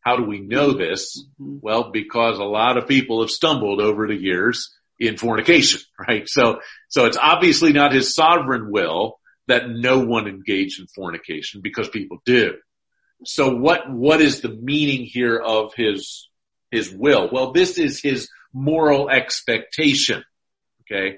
[0.00, 1.24] How do we know this?
[1.38, 6.28] Well, because a lot of people have stumbled over the years in fornication, right?
[6.28, 9.18] So, so it's obviously not his sovereign will
[9.48, 12.54] that no one engage in fornication because people do.
[13.24, 16.28] So what, what is the meaning here of his,
[16.70, 17.28] his will?
[17.32, 20.22] Well, this is his moral expectation.
[20.82, 21.16] Okay.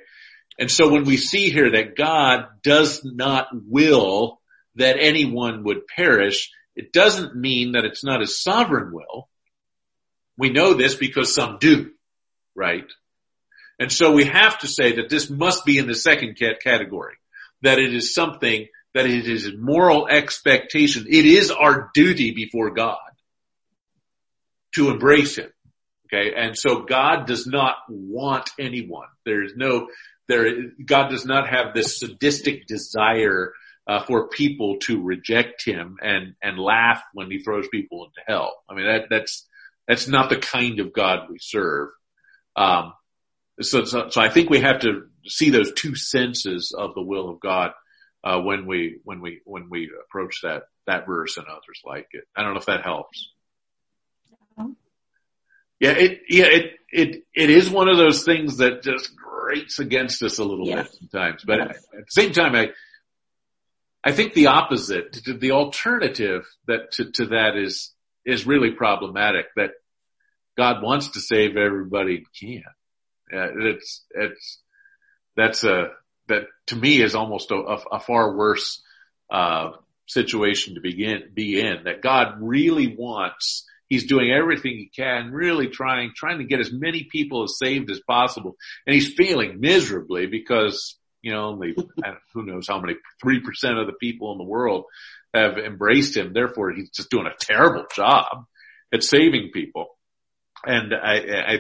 [0.58, 4.40] And so when we see here that God does not will
[4.76, 9.28] that anyone would perish, it doesn't mean that it's not his sovereign will.
[10.36, 11.90] We know this because some do,
[12.54, 12.86] right?
[13.78, 17.14] And so we have to say that this must be in the second category,
[17.62, 21.06] that it is something that it is moral expectation.
[21.08, 22.98] It is our duty before God
[24.76, 25.50] to embrace him.
[26.06, 26.32] Okay.
[26.36, 29.08] And so God does not want anyone.
[29.24, 29.88] There is no,
[30.28, 30.48] there,
[30.84, 33.52] God does not have this sadistic desire
[33.86, 38.54] uh, for people to reject him and, and laugh when he throws people into hell.
[38.68, 39.46] I mean, that, that's,
[39.86, 41.90] that's not the kind of God we serve.
[42.56, 42.94] Um,
[43.60, 47.28] so, so, so I think we have to see those two senses of the will
[47.28, 47.72] of God,
[48.22, 52.24] uh, when we, when we, when we approach that, that verse and others like it.
[52.34, 53.30] I don't know if that helps.
[55.80, 59.12] Yeah, it, yeah, it, it, it is one of those things that just
[59.44, 61.76] grates against us a little bit sometimes, but yes.
[61.92, 62.70] at the same time, I,
[64.02, 67.92] I think the opposite, the alternative that to, to that is,
[68.24, 69.70] is really problematic that
[70.56, 72.64] God wants to save everybody he can.
[73.38, 74.62] Uh, it's, it's,
[75.36, 75.88] that's a,
[76.28, 78.82] that to me is almost a, a, a far worse,
[79.30, 79.70] uh,
[80.06, 85.68] situation to begin, be in that God really wants, he's doing everything he can, really
[85.68, 88.56] trying, trying to get as many people as saved as possible.
[88.86, 91.76] And he's failing miserably because, you know, only,
[92.32, 93.38] who knows how many, 3%
[93.80, 94.86] of the people in the world
[95.32, 96.32] have embraced him.
[96.32, 98.46] Therefore, he's just doing a terrible job
[98.92, 99.86] at saving people.
[100.66, 101.58] And I, I,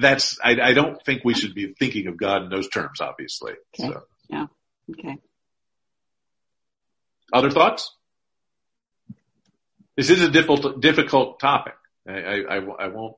[0.00, 3.52] that's, I, I don't think we should be thinking of God in those terms, obviously.
[3.78, 3.92] Okay.
[3.92, 4.02] So.
[4.30, 4.46] Yeah.
[4.90, 5.18] Okay.
[7.32, 7.92] Other thoughts?
[9.96, 11.74] This is a difficult, difficult topic.
[12.06, 13.16] I, I, I, won't,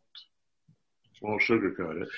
[1.21, 2.09] won't sugarcoat it.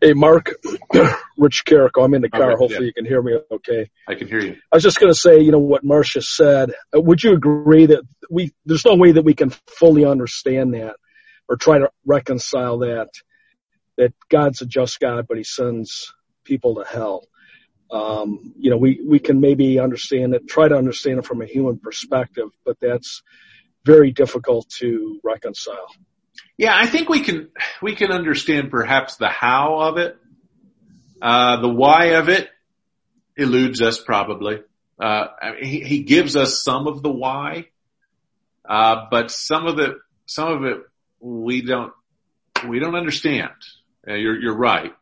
[0.00, 0.54] Hey, Mark,
[1.38, 2.02] Rich Carrico.
[2.02, 2.52] I'm in the car.
[2.52, 2.86] Okay, Hopefully yeah.
[2.86, 3.90] you can hear me okay.
[4.08, 4.56] I can hear you.
[4.70, 6.72] I was just going to say, you know, what Marcia said.
[6.94, 10.96] Uh, would you agree that we, there's no way that we can fully understand that
[11.48, 13.08] or try to reconcile that,
[13.96, 16.12] that God's a just God, but he sends
[16.44, 17.26] people to hell.
[17.90, 21.46] Um, you know, we, we can maybe understand it, try to understand it from a
[21.46, 23.22] human perspective, but that's
[23.84, 25.88] very difficult to reconcile.
[26.56, 27.50] Yeah, I think we can,
[27.82, 30.16] we can understand perhaps the how of it.
[31.20, 32.48] Uh, the why of it
[33.36, 34.60] eludes us probably.
[34.98, 35.26] Uh,
[35.60, 37.66] he, he, gives us some of the why,
[38.68, 40.78] uh, but some of it, some of it
[41.20, 41.92] we don't,
[42.68, 43.52] we don't understand.
[44.06, 44.92] You're, you're right.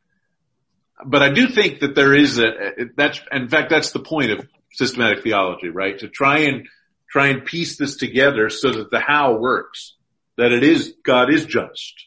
[1.05, 2.53] But I do think that there is a,
[2.97, 5.99] that's, in fact, that's the point of systematic theology, right?
[5.99, 6.68] To try and,
[7.12, 9.94] try and piece this together so that the how works
[10.38, 12.07] that it is, God is just.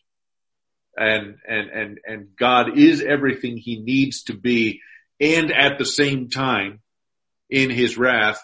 [0.98, 4.82] And, and, and, and God is everything he needs to be.
[5.20, 6.80] And at the same time,
[7.50, 8.42] in his wrath,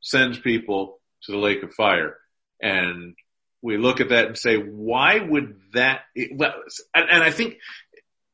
[0.00, 2.16] sends people to the lake of fire.
[2.60, 3.14] And
[3.60, 6.00] we look at that and say, why would that,
[6.32, 6.54] well,
[6.94, 7.58] and, and I think,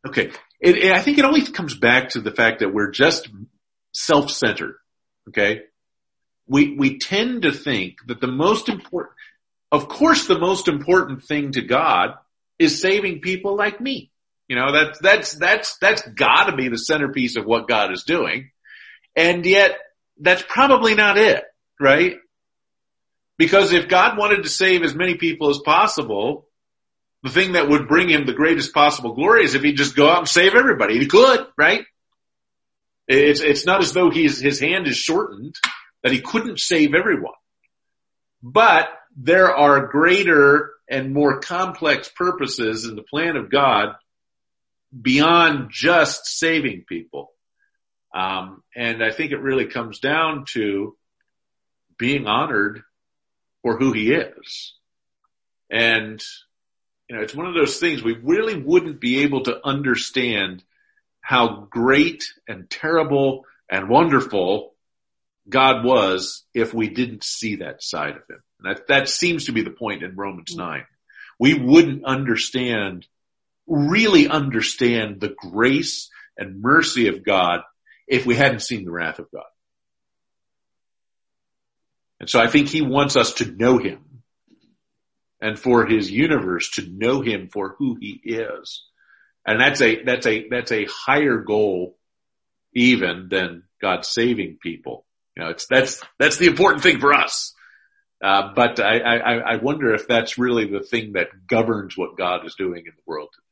[0.07, 3.29] okay, it, it, I think it always comes back to the fact that we're just
[3.93, 4.77] self-centered.
[5.29, 5.63] Okay.
[6.49, 9.15] We, we tend to think that the most important,
[9.71, 12.15] of course, the most important thing to God
[12.59, 14.11] is saving people like me.
[14.49, 18.51] You know, that's, that's, that's, that's gotta be the centerpiece of what God is doing.
[19.15, 19.77] And yet
[20.19, 21.45] that's probably not it,
[21.79, 22.17] right?
[23.37, 26.49] Because if God wanted to save as many people as possible,
[27.23, 30.09] the thing that would bring him the greatest possible glory is if he'd just go
[30.09, 30.99] out and save everybody.
[30.99, 31.85] He could, right?
[33.07, 35.57] It's, it's not as though he's, his hand is shortened
[36.03, 37.33] that he couldn't save everyone.
[38.43, 43.97] But there are greater and more complex purposes in the plan of God
[45.01, 47.33] beyond just saving people.
[48.15, 50.97] Um, and I think it really comes down to
[51.99, 52.83] being honored
[53.63, 54.75] for who he is.
[55.71, 56.23] And,
[57.09, 60.63] you know, it's one of those things we really wouldn't be able to understand
[61.21, 64.75] how great and terrible and wonderful
[65.49, 68.43] God was if we didn't see that side of him.
[68.61, 70.71] And that, that seems to be the point in Romans mm-hmm.
[70.71, 70.85] 9.
[71.39, 73.07] We wouldn't understand,
[73.67, 77.61] really understand the grace and mercy of God
[78.07, 79.45] if we hadn't seen the wrath of God.
[82.21, 84.23] And so I think he wants us to know him
[85.41, 88.85] and for his universe to know him for who he is.
[89.47, 91.97] And that's a, that's a, that's a higher goal
[92.75, 95.07] even than God saving people.
[95.39, 97.55] You know, it's, that's, that's the important thing for us.
[98.21, 102.45] Uh, but I, I, I wonder if that's really the thing that governs what God
[102.45, 103.45] is doing in the world today.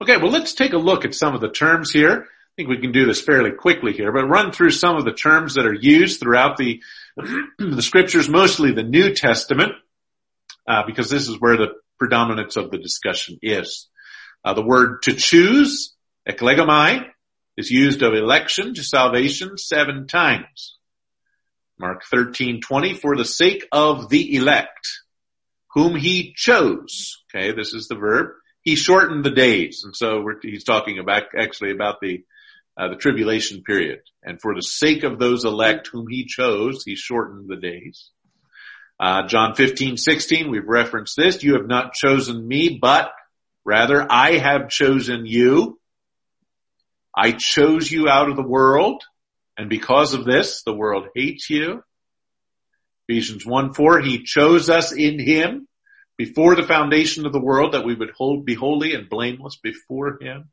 [0.00, 2.22] Okay, well let's take a look at some of the terms here.
[2.22, 5.12] I think we can do this fairly quickly here, but run through some of the
[5.12, 6.80] terms that are used throughout the,
[7.58, 9.72] the scriptures, mostly the New Testament,
[10.66, 13.88] uh, because this is where the predominance of the discussion is.
[14.44, 15.94] Uh, the word to choose,
[16.28, 17.06] eklegomai,
[17.56, 20.78] is used of election to salvation seven times.
[21.78, 24.88] Mark 13:20 for the sake of the elect
[25.74, 27.22] whom he chose.
[27.34, 28.30] Okay, this is the verb.
[28.62, 29.82] He shortened the days.
[29.84, 32.24] And so he's talking about actually about the
[32.76, 34.00] uh, the tribulation period.
[34.22, 38.10] And for the sake of those elect whom he chose, he shortened the days.
[38.98, 41.42] Uh, John 15, 16, we've referenced this.
[41.42, 43.12] You have not chosen me, but
[43.64, 45.78] rather I have chosen you.
[47.16, 49.02] I chose you out of the world.
[49.56, 51.82] And because of this, the world hates you.
[53.08, 55.68] Ephesians 1, 4, he chose us in him
[56.16, 60.18] before the foundation of the world that we would hold, be holy and blameless before
[60.20, 60.50] him.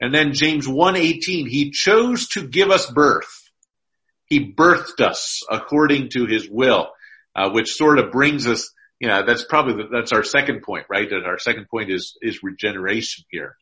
[0.00, 3.50] And then James 1:18, he chose to give us birth.
[4.24, 6.90] He birthed us according to his will,
[7.36, 10.86] uh, which sort of brings us, you know, that's probably, the, that's our second point,
[10.88, 11.10] right?
[11.10, 13.56] That our second point is, is regeneration here.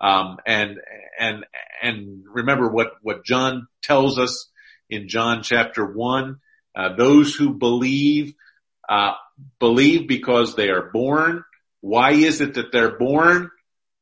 [0.00, 0.78] Um, and,
[1.18, 1.44] and,
[1.82, 4.48] and remember what, what John tells us
[4.88, 6.36] in John chapter one,
[6.76, 8.34] uh, those who believe,
[8.88, 9.14] uh,
[9.58, 11.42] believe because they are born.
[11.80, 13.50] Why is it that they're born?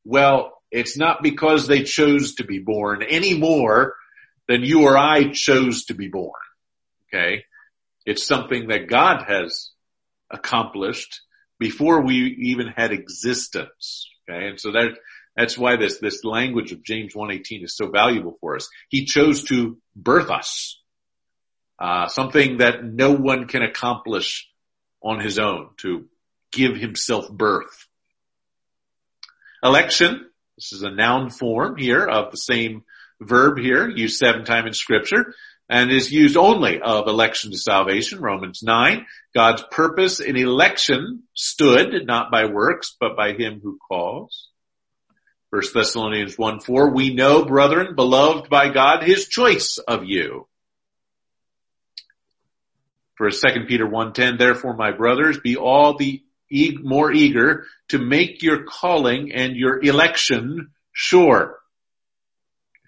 [0.03, 3.95] Well, it's not because they chose to be born any more
[4.47, 6.29] than you or I chose to be born.
[7.09, 7.43] Okay.
[8.05, 9.71] It's something that God has
[10.31, 11.21] accomplished
[11.59, 14.09] before we even had existence.
[14.29, 14.47] Okay.
[14.47, 14.91] And so that,
[15.35, 18.67] that's why this, this language of James 118 is so valuable for us.
[18.89, 20.79] He chose to birth us.
[21.77, 24.49] Uh, something that no one can accomplish
[25.03, 26.05] on his own to
[26.51, 27.87] give himself birth.
[29.61, 30.25] Election
[30.57, 32.83] this is a noun form here of the same
[33.19, 35.33] verb here, used seven times in scripture,
[35.69, 39.05] and is used only of election to salvation, Romans 9.
[39.33, 44.49] God's purpose in election stood not by works, but by him who calls.
[45.49, 50.47] 1 Thessalonians 1 4, we know, brethren, beloved by God, his choice of you.
[53.15, 56.21] For 2 Peter 1.10, therefore my brothers, be all the
[56.81, 61.57] more eager to make your calling and your election sure.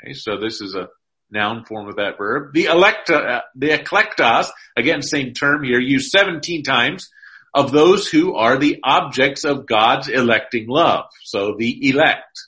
[0.04, 0.90] Okay, so this is a
[1.30, 2.54] noun form of that verb.
[2.54, 7.10] The electa, the eklektos, again, same term here, used 17 times
[7.54, 11.06] of those who are the objects of God's electing love.
[11.24, 12.40] So the elect.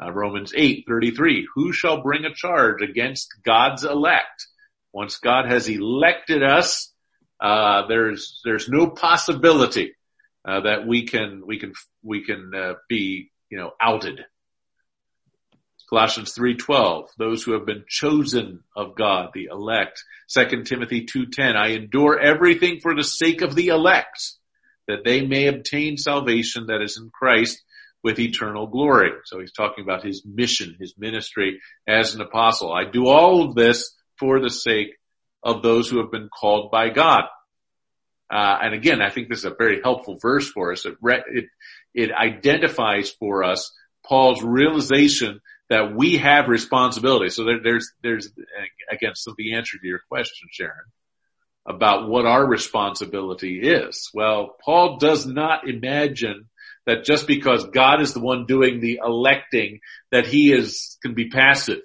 [0.00, 1.48] Uh, Romans 8, 33.
[1.54, 4.46] Who shall bring a charge against God's elect?
[4.92, 6.92] Once God has elected us,
[7.40, 9.94] uh, there's there's no possibility
[10.44, 11.72] uh, that we can we can
[12.02, 14.24] we can uh, be you know outed.
[15.92, 20.02] Colossians 3:12 those who have been chosen of God the elect
[20.34, 24.32] 2 Timothy 2:10 I endure everything for the sake of the elect
[24.88, 27.62] that they may obtain salvation that is in Christ
[28.02, 32.90] with eternal glory so he's talking about his mission his ministry as an apostle I
[32.90, 34.96] do all of this for the sake
[35.42, 37.24] of those who have been called by God.
[38.30, 40.86] Uh, and again, I think this is a very helpful verse for us.
[40.86, 41.44] It, re- it,
[41.92, 43.72] it identifies for us
[44.06, 45.40] Paul's realization
[45.72, 47.30] that we have responsibility.
[47.30, 48.30] So there, there's, there's,
[48.90, 50.84] again, so the answer to your question, Sharon,
[51.66, 54.10] about what our responsibility is.
[54.12, 56.50] Well, Paul does not imagine
[56.84, 61.30] that just because God is the one doing the electing, that he is, can be
[61.30, 61.80] passive.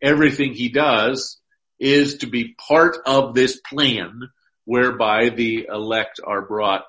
[0.00, 1.40] Everything he does
[1.80, 4.20] is to be part of this plan
[4.64, 6.84] whereby the elect are brought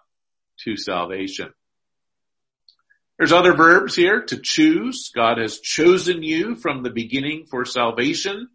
[0.60, 1.52] to salvation.
[3.18, 5.12] There's other verbs here to choose.
[5.14, 8.50] God has chosen you from the beginning for salvation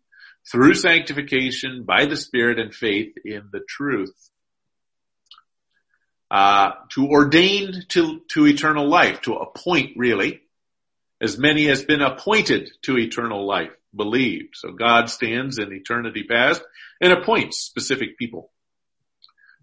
[0.51, 4.15] through sanctification by the Spirit and faith in the truth.
[6.31, 10.43] Uh, to ordain to, to eternal life, to appoint really,
[11.21, 14.55] as many as been appointed to eternal life believed.
[14.55, 16.63] So God stands in eternity past
[17.01, 18.51] and appoints specific people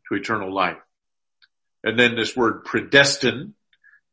[0.07, 0.77] to eternal life.
[1.83, 3.53] And then this word predestined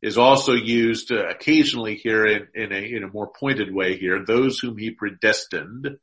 [0.03, 4.25] is also used uh, occasionally here in, in, a, in a more pointed way here.
[4.25, 5.97] Those whom he predestined,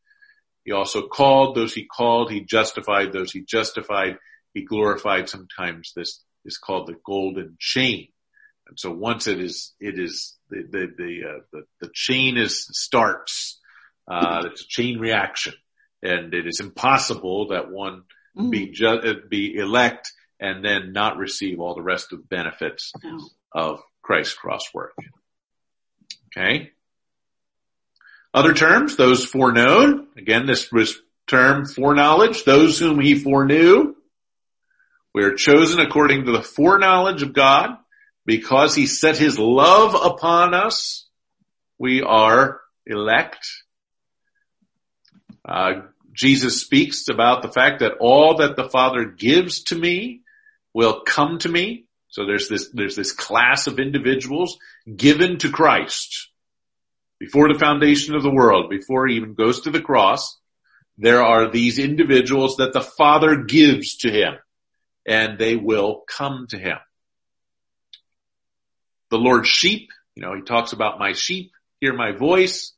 [0.65, 4.17] he also called those he called, he justified those he justified,
[4.55, 5.29] he glorified.
[5.29, 8.09] Sometimes this is called the golden chain.
[8.67, 12.67] And so once it is, it is the, the, the, uh, the, the chain is,
[12.73, 13.61] starts,
[14.11, 15.53] uh, it's a chain reaction
[16.03, 18.51] and it is impossible that one mm.
[18.51, 22.93] be ju- uh, be elect and then not receive all the rest of the benefits
[23.53, 24.93] of Christ's cross work.
[26.37, 26.73] Okay.
[28.35, 30.09] Other terms, those foreknown.
[30.17, 32.43] Again, this was term foreknowledge.
[32.43, 33.95] Those whom he foreknew.
[35.15, 37.77] We are chosen according to the foreknowledge of God
[38.27, 41.07] because he set his love upon us.
[41.79, 43.47] We are elect
[45.45, 45.83] uh,
[46.13, 50.23] Jesus speaks about the fact that all that the Father gives to me
[50.75, 51.87] will come to me.
[52.11, 54.59] So there's this, there's this class of individuals
[54.95, 56.29] given to Christ
[57.19, 60.39] before the foundation of the world, before he even goes to the cross.
[60.99, 64.35] There are these individuals that the Father gives to him
[65.07, 66.77] and they will come to him.
[69.11, 72.73] The Lord's sheep, you know, he talks about my sheep hear my voice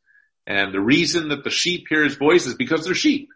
[0.46, 3.28] and the reason that the sheep hear his voice is because they're sheep.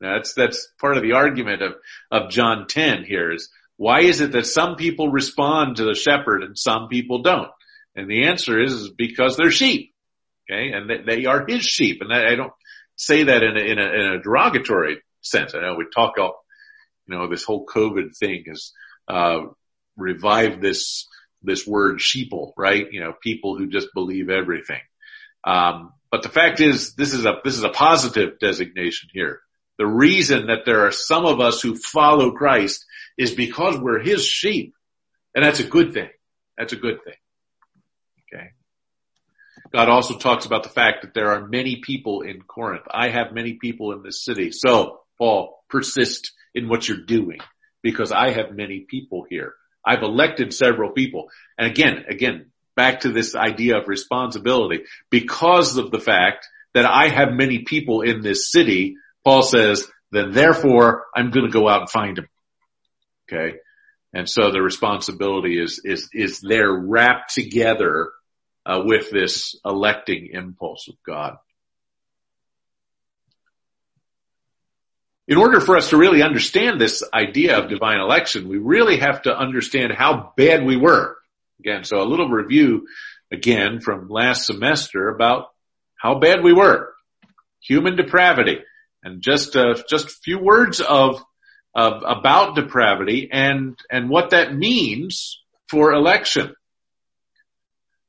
[0.00, 1.74] That's, that's part of the argument of,
[2.10, 6.42] of John 10 here is why is it that some people respond to the shepherd
[6.42, 7.50] and some people don't?
[7.96, 9.92] And the answer is, because they're sheep.
[10.50, 10.72] Okay.
[10.72, 12.00] And they, are his sheep.
[12.00, 12.52] And I, don't
[12.96, 15.54] say that in a, in a, in a derogatory sense.
[15.54, 16.44] I know we talk all,
[17.06, 18.72] you know, this whole COVID thing has,
[19.08, 19.40] uh,
[19.96, 21.08] revived this,
[21.42, 22.86] this word sheeple, right?
[22.90, 24.80] You know, people who just believe everything.
[25.44, 29.40] Um, but the fact is, this is a this is a positive designation here.
[29.78, 32.84] The reason that there are some of us who follow Christ
[33.16, 34.74] is because we're His sheep,
[35.34, 36.10] and that's a good thing.
[36.56, 37.14] That's a good thing.
[38.32, 38.50] Okay.
[39.72, 42.84] God also talks about the fact that there are many people in Corinth.
[42.90, 44.52] I have many people in this city.
[44.52, 47.38] So, Paul, persist in what you're doing
[47.82, 49.54] because I have many people here.
[49.84, 51.28] I've elected several people.
[51.58, 54.84] And again, again, back to this idea of responsibility.
[55.10, 60.32] Because of the fact that I have many people in this city, Paul says, then
[60.32, 62.28] therefore I'm going to go out and find them.
[63.32, 63.56] Okay.
[64.12, 68.10] And so the responsibility is, is, is there wrapped together
[68.66, 71.36] uh, with this electing impulse of God.
[75.26, 79.22] In order for us to really understand this idea of divine election, we really have
[79.22, 81.16] to understand how bad we were.
[81.60, 82.86] Again, so a little review
[83.32, 85.46] again from last semester about
[85.96, 86.92] how bad we were.
[87.62, 88.58] Human depravity.
[89.02, 91.22] And just, uh, just a few words of,
[91.74, 96.54] of, about depravity and, and what that means for election.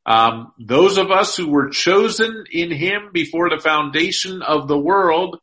[0.05, 5.39] Um, those of us who were chosen in Him before the foundation of the world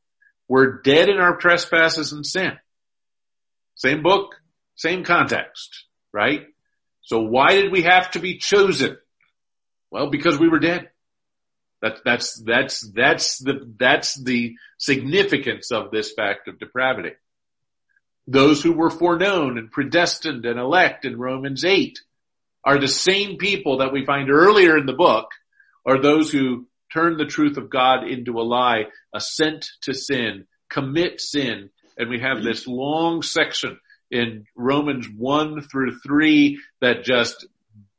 [0.48, 2.52] were dead in our trespasses and sin.
[3.74, 4.36] Same book,
[4.76, 6.46] same context, right?
[7.00, 8.98] So why did we have to be chosen?
[9.90, 10.90] Well, because we were dead.
[11.80, 17.16] That, that's, that's, that's the, that's the significance of this fact of depravity.
[18.26, 21.98] Those who were foreknown and predestined and elect in Romans 8
[22.64, 25.28] are the same people that we find earlier in the book
[25.84, 31.20] are those who turn the truth of God into a lie, assent to sin, commit
[31.20, 33.78] sin, and we have this long section
[34.10, 37.46] in Romans 1 through 3 that just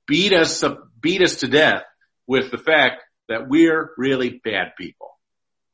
[0.07, 0.63] beat us
[1.01, 1.83] beat us to death
[2.27, 5.17] with the fact that we're really bad people.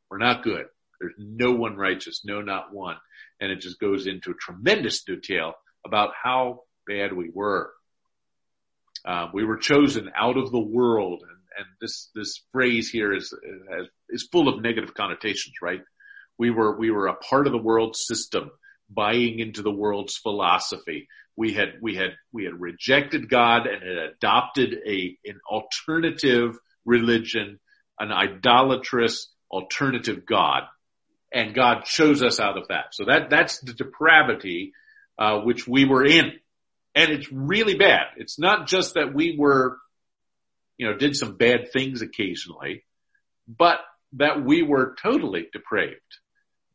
[0.09, 0.65] We're not good.
[0.99, 2.97] There's no one righteous, no, not one.
[3.41, 5.53] And it just goes into tremendous detail
[5.85, 7.71] about how bad we were.
[9.05, 13.33] Uh, we were chosen out of the world, and, and this this phrase here is
[14.09, 15.81] is full of negative connotations, right?
[16.37, 18.51] We were we were a part of the world system
[18.89, 21.07] buying into the world's philosophy.
[21.35, 27.59] We had, we had, we had rejected God and had adopted a, an alternative religion,
[27.99, 30.63] an idolatrous alternative God.
[31.31, 32.93] And God chose us out of that.
[32.93, 34.73] So that, that's the depravity,
[35.17, 36.31] uh, which we were in.
[36.95, 38.07] And it's really bad.
[38.17, 39.77] It's not just that we were,
[40.77, 42.83] you know, did some bad things occasionally,
[43.47, 43.79] but
[44.13, 46.01] that we were totally depraved.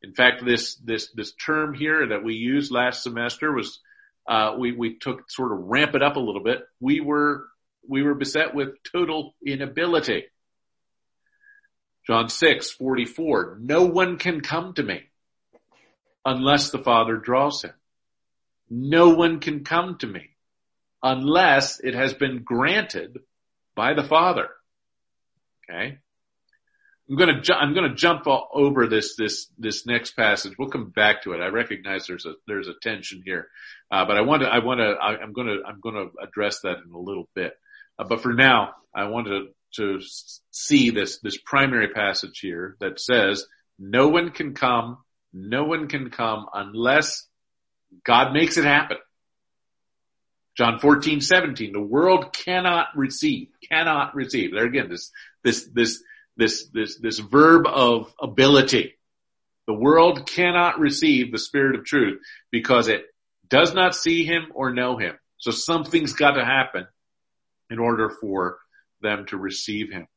[0.02, 3.80] In fact, this this this term here that we used last semester was
[4.28, 6.60] uh, we we took sort of ramp it up a little bit.
[6.78, 7.46] We were
[7.88, 10.24] we were beset with total inability.
[12.06, 15.02] John 6, 44, no one can come to me
[16.24, 17.72] unless the Father draws him.
[18.68, 20.30] No one can come to me
[21.02, 23.18] unless it has been granted
[23.74, 24.48] by the Father.
[25.70, 25.98] Okay.
[27.08, 30.54] I'm gonna ju- I'm gonna jump over this this this next passage.
[30.58, 31.40] We'll come back to it.
[31.40, 33.48] I recognize there's a there's a tension here,
[33.90, 36.92] uh, but I want to I want to I'm gonna I'm gonna address that in
[36.94, 37.58] a little bit.
[37.98, 40.00] Uh, but for now, I want to to
[40.50, 43.46] see this this primary passage here that says
[43.78, 44.98] no one can come,
[45.32, 47.26] no one can come unless
[48.04, 48.98] God makes it happen.
[50.56, 54.52] John 14, 17, the world cannot receive, cannot receive.
[54.52, 55.10] There again, this,
[55.42, 56.02] this, this,
[56.36, 58.94] this, this, this verb of ability.
[59.66, 62.20] The world cannot receive the spirit of truth
[62.52, 63.02] because it
[63.48, 65.18] does not see him or know him.
[65.38, 66.86] So something's got to happen
[67.68, 68.58] in order for
[69.04, 70.08] them to receive him.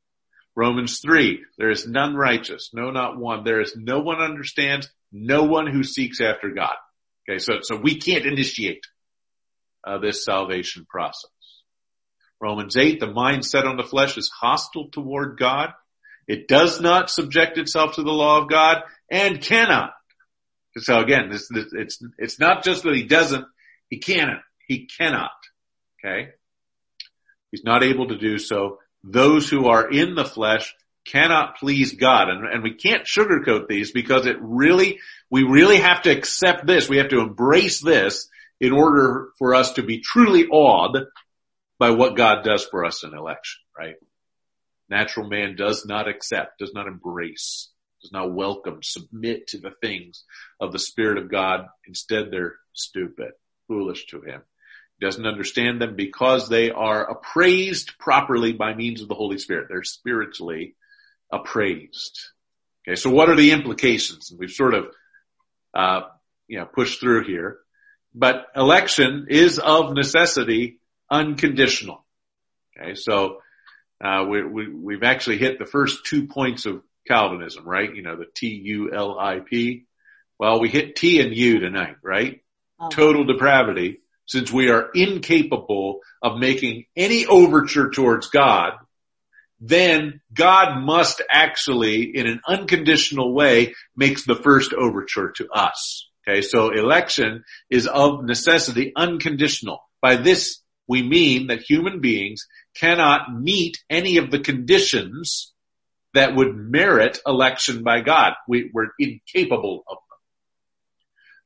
[0.55, 3.43] Romans 3, there is none righteous, no not one.
[3.43, 6.73] There is no one understands, no one who seeks after God.
[7.29, 8.81] Okay, so, so we can't initiate
[9.85, 11.29] uh, this salvation process.
[12.41, 15.69] Romans 8, the mind set on the flesh is hostile toward God.
[16.27, 18.81] It does not subject itself to the law of God
[19.11, 19.91] and cannot.
[20.77, 23.45] So again, this, this, it's, it's not just that he doesn't,
[23.89, 25.31] he cannot, he cannot.
[25.99, 26.29] Okay.
[27.57, 28.77] He's not able to do so.
[29.03, 32.29] Those who are in the flesh cannot please God.
[32.29, 34.99] And, and we can't sugarcoat these because it really,
[35.31, 36.87] we really have to accept this.
[36.87, 38.29] We have to embrace this
[38.59, 41.05] in order for us to be truly awed
[41.79, 43.95] by what God does for us in election, right?
[44.87, 47.69] Natural man does not accept, does not embrace,
[48.03, 50.25] does not welcome, submit to the things
[50.59, 51.65] of the Spirit of God.
[51.87, 53.31] Instead, they're stupid,
[53.67, 54.43] foolish to him.
[54.99, 59.67] Doesn't understand them because they are appraised properly by means of the Holy Spirit.
[59.69, 60.75] They're spiritually
[61.31, 62.19] appraised.
[62.87, 64.33] Okay, so what are the implications?
[64.35, 64.87] We've sort of,
[65.73, 66.01] uh,
[66.47, 67.59] you know, pushed through here.
[68.15, 70.79] But election is of necessity
[71.11, 72.05] unconditional.
[72.79, 73.41] Okay, so
[74.03, 77.93] uh, we, we, we've actually hit the first two points of Calvinism, right?
[77.93, 79.85] You know, the T-U-L-I-P.
[80.39, 82.41] Well, we hit T and U tonight, right?
[82.79, 82.89] Oh.
[82.89, 88.73] Total depravity, since we are incapable of making any overture towards God,
[89.59, 96.07] then God must actually, in an unconditional way, makes the first overture to us.
[96.27, 99.79] Okay, so election is of necessity unconditional.
[100.01, 105.53] By this we mean that human beings cannot meet any of the conditions
[106.13, 108.33] that would merit election by God.
[108.47, 109.97] We, we're incapable of.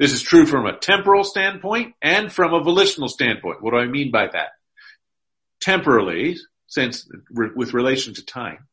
[0.02, 3.62] This is true from a temporal standpoint and from a volitional standpoint.
[3.62, 4.50] What do I mean by that?
[5.62, 8.68] Temporally, since, with relation to time,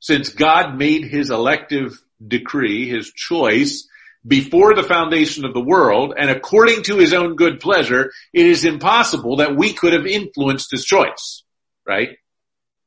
[0.00, 3.86] since God made his elective decree, his choice,
[4.26, 8.64] before the foundation of the world and according to his own good pleasure, it is
[8.64, 11.44] impossible that we could have influenced his choice,
[11.86, 12.16] right?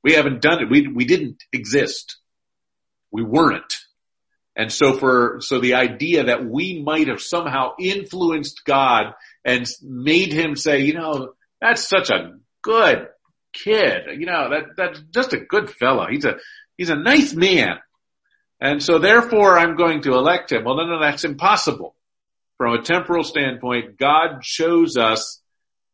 [0.04, 0.70] We haven't done it.
[0.70, 2.18] We, we didn't exist.
[3.10, 3.74] We weren't.
[4.60, 9.14] And so for, so the idea that we might have somehow influenced God
[9.46, 11.32] and made him say, you know,
[11.62, 13.08] that's such a good
[13.54, 14.02] kid.
[14.18, 16.08] You know, that, that's just a good fellow.
[16.12, 16.40] He's a,
[16.76, 17.78] he's a nice man.
[18.60, 20.66] And so therefore I'm going to elect him.
[20.66, 21.96] Well, no, no, that's impossible.
[22.58, 25.42] From a temporal standpoint, God shows us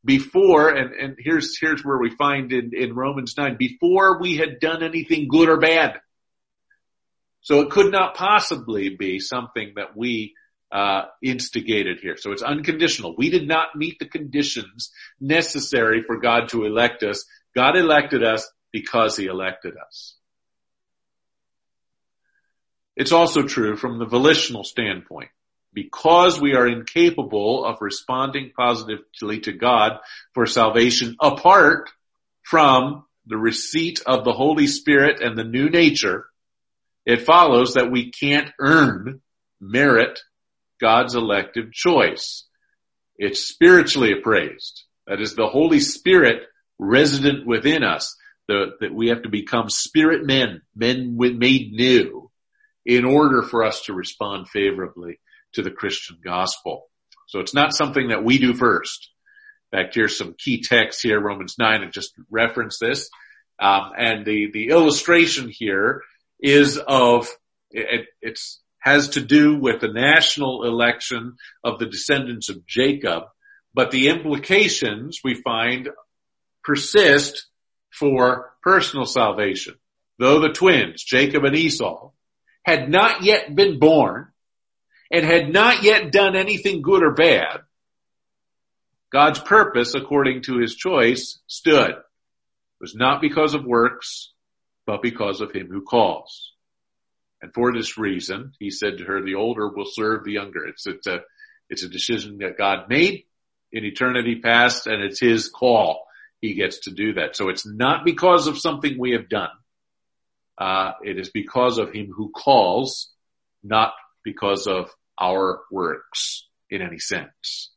[0.04, 4.60] before, and, and here's, here's where we find in, in Romans 9, before we had
[4.60, 6.00] done anything good or bad.
[7.46, 10.34] So it could not possibly be something that we
[10.72, 12.18] uh, instigated here.
[12.18, 13.14] So it's unconditional.
[13.16, 14.90] We did not meet the conditions
[15.22, 17.24] necessary for God to elect us.
[17.56, 20.16] God elected us because he elected us.
[22.96, 25.30] It's also true from the volitional standpoint.
[25.72, 30.00] Because we are incapable of responding positively to God
[30.34, 31.92] for salvation apart
[32.42, 36.26] from the receipt of the Holy Spirit and the new nature,
[37.06, 39.22] it follows that we can't earn,
[39.62, 40.20] merit
[40.82, 42.48] God's elective choice.
[43.18, 44.84] It's spiritually appraised.
[45.08, 46.44] That is the Holy Spirit
[46.80, 48.16] resident within us.
[48.48, 52.30] The, that we have to become spirit men, men made new
[52.86, 55.20] in order for us to respond favorably
[55.54, 56.88] to the Christian gospel.
[57.28, 59.10] So it's not something that we do first.
[59.72, 63.10] In fact, here's some key text here, Romans 9, and just reference this.
[63.60, 66.04] Um, and the, the illustration here
[66.40, 67.28] is of,
[67.72, 73.24] it, it's, has to do with the national election of the descendants of Jacob,
[73.74, 75.90] but the implications we find
[76.64, 77.48] persist
[77.92, 79.74] for personal salvation.
[80.20, 82.12] Though the twins, Jacob and Esau,
[82.64, 84.28] had not yet been born
[85.12, 87.62] and had not yet done anything good or bad,
[89.12, 91.92] God's purpose, according to his choice, stood.
[91.92, 94.32] It was not because of works,
[94.86, 96.54] but because of him who calls.
[97.42, 100.66] And for this reason, he said to her, the older will serve the younger.
[100.66, 101.22] It's, it's a,
[101.70, 103.26] it's a decision that God made
[103.72, 106.06] in eternity past and it's his call.
[106.42, 107.36] He gets to do that.
[107.36, 109.50] So it's not because of something we have done.
[110.58, 113.12] Uh, it is because of him who calls,
[113.64, 117.72] not because of our works in any sense.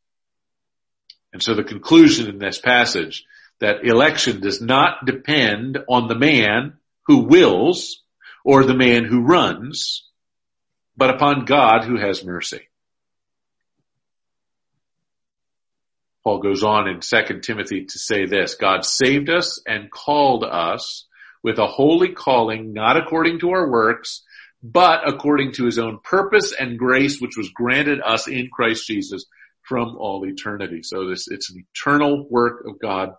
[1.32, 3.24] And so the conclusion in this passage
[3.60, 6.78] that election does not depend on the man
[7.08, 8.02] who wills
[8.44, 10.06] or the man who runs,
[10.96, 12.68] but upon God who has mercy.
[16.22, 21.06] Paul goes on in 2 Timothy to say this, God saved us and called us
[21.42, 24.22] with a holy calling, not according to our works,
[24.62, 29.24] but according to his own purpose and grace, which was granted us in Christ Jesus
[29.62, 30.82] from all eternity.
[30.82, 33.14] So this, it's an eternal work of God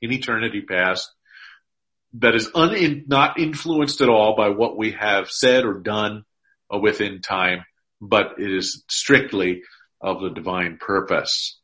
[0.00, 1.12] in eternity past
[2.14, 6.24] that is un, not influenced at all by what we have said or done
[6.70, 7.64] within time,
[8.00, 9.62] but it is strictly
[10.00, 11.58] of the divine purpose.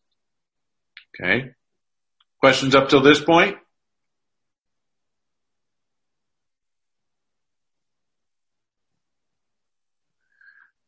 [1.20, 1.50] Okay.
[2.40, 3.56] Questions up till this point?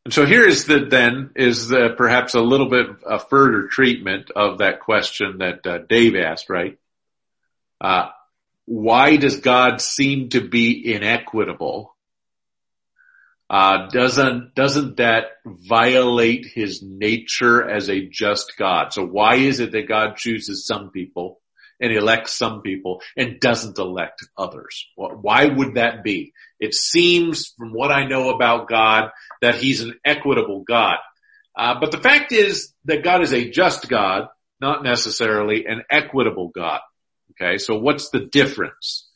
[0.05, 4.31] And so here is the, then, is the, perhaps a little bit a further treatment
[4.35, 6.79] of that question that uh, Dave asked, right?
[7.81, 8.09] Uh,
[8.73, 11.97] why does God seem to be inequitable?
[13.51, 18.93] Uh, doesn't, doesn't that violate his nature as a just God?
[18.93, 21.41] So why is it that God chooses some people
[21.81, 24.87] and elects some people and doesn't elect others.
[24.95, 26.33] Why would that be?
[26.61, 29.11] It seems from what I know about God
[29.41, 30.99] that he's an equitable God.
[31.59, 34.29] Uh, but the fact is that God is a just God,
[34.61, 36.81] not necessarily an equitable God.
[37.41, 39.09] Okay, so what's the difference?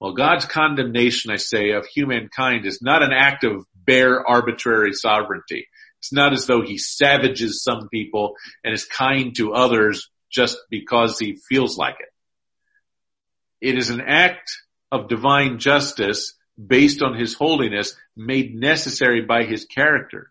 [0.00, 5.66] Well, God's condemnation, I say, of humankind is not an act of bare arbitrary sovereignty.
[5.98, 11.18] It's not as though he savages some people and is kind to others just because
[11.18, 13.68] he feels like it.
[13.68, 14.50] It is an act
[14.92, 20.30] of divine justice based on his holiness made necessary by his character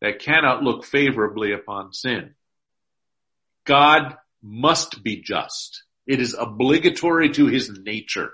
[0.00, 2.34] that cannot look favorably upon sin.
[3.64, 5.84] God must be just.
[6.06, 8.32] It is obligatory to his nature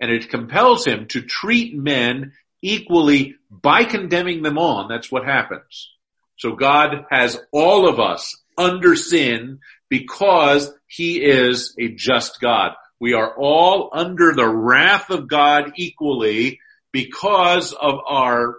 [0.00, 4.88] and it compels him to treat men equally by condemning them on.
[4.88, 5.90] That's what happens.
[6.36, 12.72] So God has all of us under sin because he is a just God.
[13.00, 16.60] We are all under the wrath of God equally
[16.92, 18.56] because of our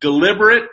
[0.00, 0.68] deliberate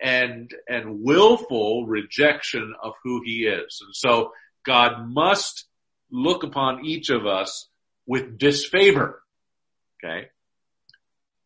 [0.00, 3.82] and, and willful rejection of who he is.
[3.84, 4.32] And so
[4.64, 5.67] God must
[6.10, 7.68] look upon each of us
[8.06, 9.22] with disfavor.
[10.02, 10.28] Okay.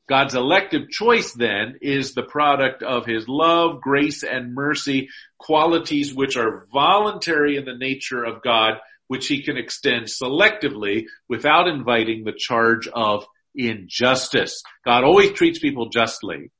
[0.08, 5.08] God's elective choice then is the product of his love, grace, and mercy,
[5.38, 8.74] qualities which are voluntary in the nature of God,
[9.06, 14.62] which he can extend selectively without inviting the charge of injustice.
[14.84, 16.50] God always treats people justly.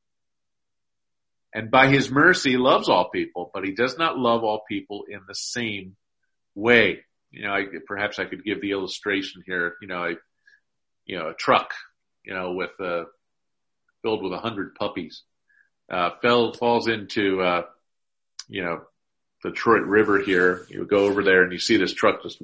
[1.55, 5.21] And by his mercy loves all people, but he does not love all people in
[5.29, 5.97] the same
[6.55, 7.01] way.
[7.33, 10.15] You know, I, perhaps I could give the illustration here, you know, a,
[11.07, 11.73] you know, a truck,
[12.25, 13.05] you know, with, uh,
[14.03, 15.23] filled with a hundred puppies,
[15.91, 17.63] uh, fell, falls into, uh,
[18.49, 18.83] you know,
[19.43, 20.67] the Detroit River here.
[20.69, 22.41] You go over there and you see this truck just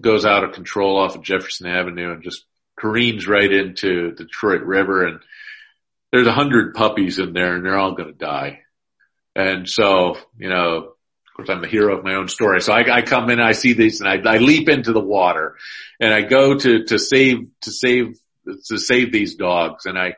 [0.00, 2.44] goes out of control off of Jefferson Avenue and just
[2.78, 5.20] careens right into the Detroit River and
[6.12, 8.60] there's a hundred puppies in there and they're all going to die.
[9.34, 10.94] And so, you know,
[11.46, 12.60] course I'm the hero of my own story.
[12.60, 15.56] So I, I come in, I see these and I, I leap into the water
[16.00, 18.18] and I go to, to save, to save,
[18.66, 20.14] to save these dogs and I,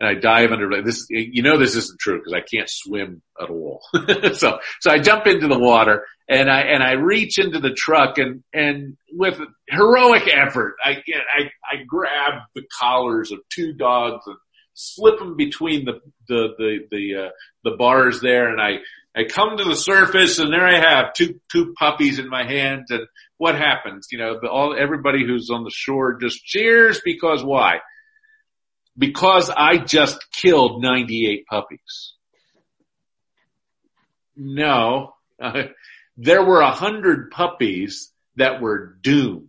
[0.00, 1.06] and I dive under this.
[1.08, 3.80] You know this isn't true because I can't swim at all.
[4.34, 8.18] so so I jump into the water and I and I reach into the truck
[8.18, 14.26] and and with heroic effort I get I I grab the collars of two dogs
[14.26, 14.36] and
[14.74, 17.30] slip them between the the the the uh,
[17.62, 18.78] the bars there and I
[19.16, 22.90] I come to the surface and there I have two two puppies in my hands
[22.90, 23.06] and
[23.36, 24.08] what happens?
[24.10, 27.78] You know, all everybody who's on the shore just cheers because why?
[28.96, 32.14] because I just killed 98 puppies.
[34.36, 35.64] No, uh,
[36.16, 39.48] there were a hundred puppies that were doomed.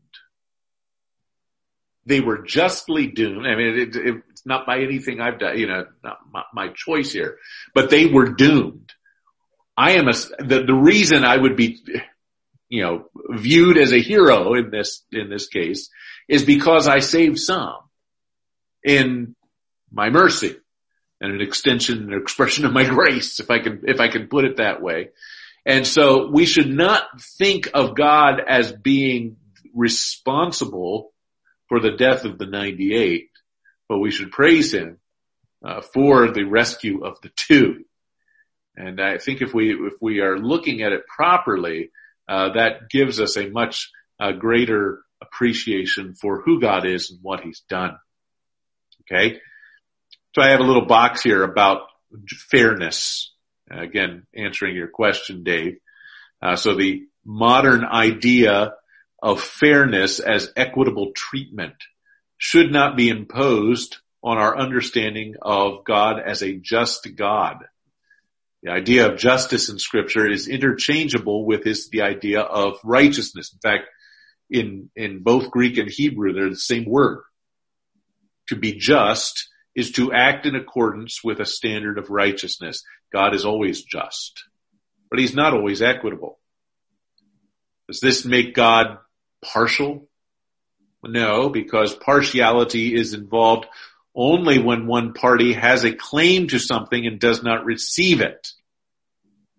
[2.05, 3.47] They were justly doomed.
[3.47, 6.67] I mean, it, it, it's not by anything I've done, you know, not my, my
[6.75, 7.37] choice here,
[7.73, 8.93] but they were doomed.
[9.77, 11.83] I am a, the, the reason I would be,
[12.69, 15.89] you know, viewed as a hero in this, in this case
[16.27, 17.77] is because I saved some
[18.83, 19.35] in
[19.91, 20.55] my mercy
[21.21, 24.45] and an extension, an expression of my grace, if I can, if I can put
[24.45, 25.09] it that way.
[25.65, 29.37] And so we should not think of God as being
[29.73, 31.11] responsible
[31.67, 33.29] for the death of the 98,
[33.89, 34.99] but we should praise him
[35.63, 37.85] uh, for the rescue of the two.
[38.77, 41.91] And I think if we, if we are looking at it properly,
[42.27, 47.41] uh, that gives us a much uh, greater appreciation for who God is and what
[47.41, 47.97] he's done.
[49.01, 49.39] Okay.
[50.33, 51.81] So I have a little box here about
[52.27, 53.31] fairness.
[53.69, 55.77] Again, answering your question, Dave.
[56.41, 58.73] Uh, so the modern idea
[59.21, 61.73] of fairness as equitable treatment.
[62.37, 67.63] should not be imposed on our understanding of God as a just God.
[68.65, 73.53] The idea of justice in scripture is interchangeable with his, the idea of righteousness.
[73.53, 73.83] In fact,
[74.49, 77.21] in, in both Greek and Hebrew, they're the same word.
[78.47, 82.83] To be just is to act in accordance with a standard of righteousness.
[83.13, 84.43] God is always just,
[85.11, 86.39] but he's not always equitable.
[87.87, 88.97] Does this make God
[89.43, 90.07] partial?
[91.03, 93.67] No, because partiality is involved
[94.15, 98.47] only when one party has a claim to something and does not receive it.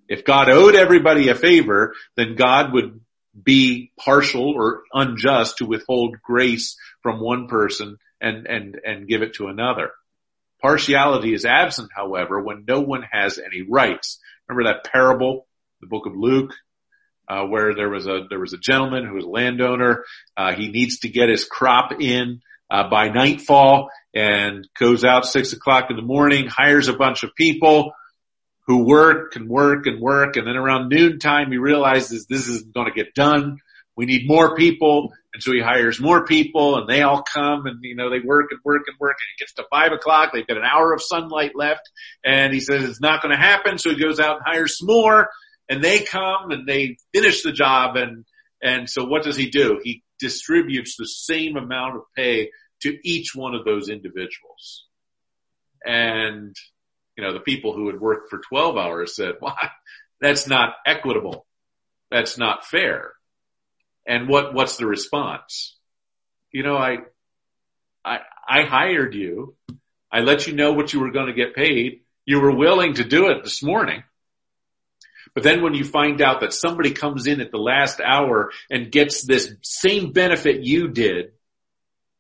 [0.08, 3.00] If God owed everybody a favor, then God would
[3.40, 9.34] be partial or unjust to withhold grace from one person and, and, and give it
[9.34, 9.90] to another.
[10.62, 14.18] Partiality is absent, however, when no one has any rights.
[14.48, 15.46] Remember that parable,
[15.80, 16.54] the book of Luke,
[17.28, 20.04] uh, where there was a there was a gentleman who was a landowner.
[20.36, 22.40] Uh, he needs to get his crop in
[22.70, 27.34] uh, by nightfall, and goes out six o'clock in the morning, hires a bunch of
[27.34, 27.92] people
[28.66, 32.86] who work and work and work, and then around noontime he realizes this isn't going
[32.86, 33.58] to get done.
[33.96, 37.78] We need more people, and so he hires more people, and they all come, and
[37.82, 40.30] you know they work and work and work, and it gets to five o'clock.
[40.32, 41.90] They've got an hour of sunlight left,
[42.24, 43.78] and he says it's not going to happen.
[43.78, 45.30] So he goes out and hires some more,
[45.68, 48.24] and they come and they finish the job, and
[48.62, 49.80] and so what does he do?
[49.82, 52.50] He distributes the same amount of pay
[52.82, 54.84] to each one of those individuals.
[55.84, 56.54] And,
[57.16, 59.56] you know, the people who had worked for 12 hours said, well,
[60.20, 61.46] that's not equitable.
[62.10, 63.12] That's not fair.
[64.06, 65.76] And what, what's the response?
[66.52, 66.98] You know, I,
[68.04, 69.56] I, I hired you.
[70.12, 72.02] I let you know what you were going to get paid.
[72.24, 74.04] You were willing to do it this morning.
[75.34, 78.90] But then when you find out that somebody comes in at the last hour and
[78.90, 81.32] gets this same benefit you did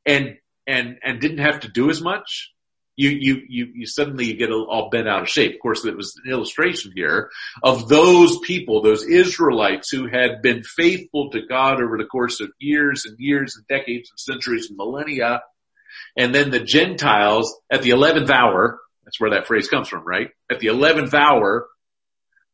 [0.04, 0.36] and
[0.66, 2.52] and and didn't have to do as much,
[2.96, 5.54] you you you, you suddenly get all bent out of shape.
[5.54, 7.30] Of course, it was an illustration here
[7.62, 12.50] of those people, those Israelites who had been faithful to God over the course of
[12.58, 15.42] years and years and decades and centuries and millennia,
[16.16, 18.80] and then the Gentiles at the eleventh hour.
[19.04, 20.30] That's where that phrase comes from, right?
[20.50, 21.68] At the eleventh hour,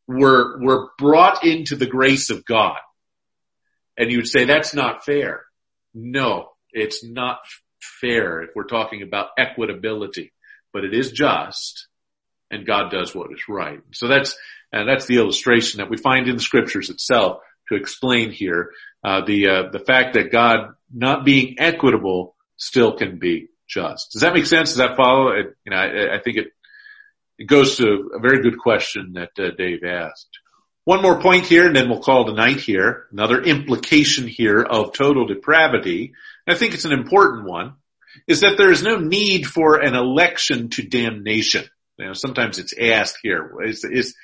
[0.06, 2.78] were were brought into the grace of God.
[3.96, 5.44] And you would say that's not fair.
[5.94, 7.38] No, it's not
[8.00, 10.30] fair if we're talking about equitability,
[10.72, 11.88] but it is just
[12.52, 13.80] and God does what is right.
[13.92, 14.36] So that's,
[14.72, 18.70] and that's the illustration that we find in the scriptures itself to explain here,
[19.02, 24.12] uh, the, uh, the fact that God not being equitable still can be just.
[24.12, 24.70] Does that make sense?
[24.70, 25.30] Does that follow?
[25.30, 26.48] It, you know, I, I, think it,
[27.38, 30.28] it goes to a very good question that uh, Dave asked.
[30.84, 33.06] One more point here and then we'll call it a night here.
[33.12, 36.12] Another implication here of total depravity
[36.48, 37.74] I think it's an important one,
[38.26, 41.64] is that there is no need for an election to damnation.
[41.98, 44.14] You know, sometimes it's asked here, is, is,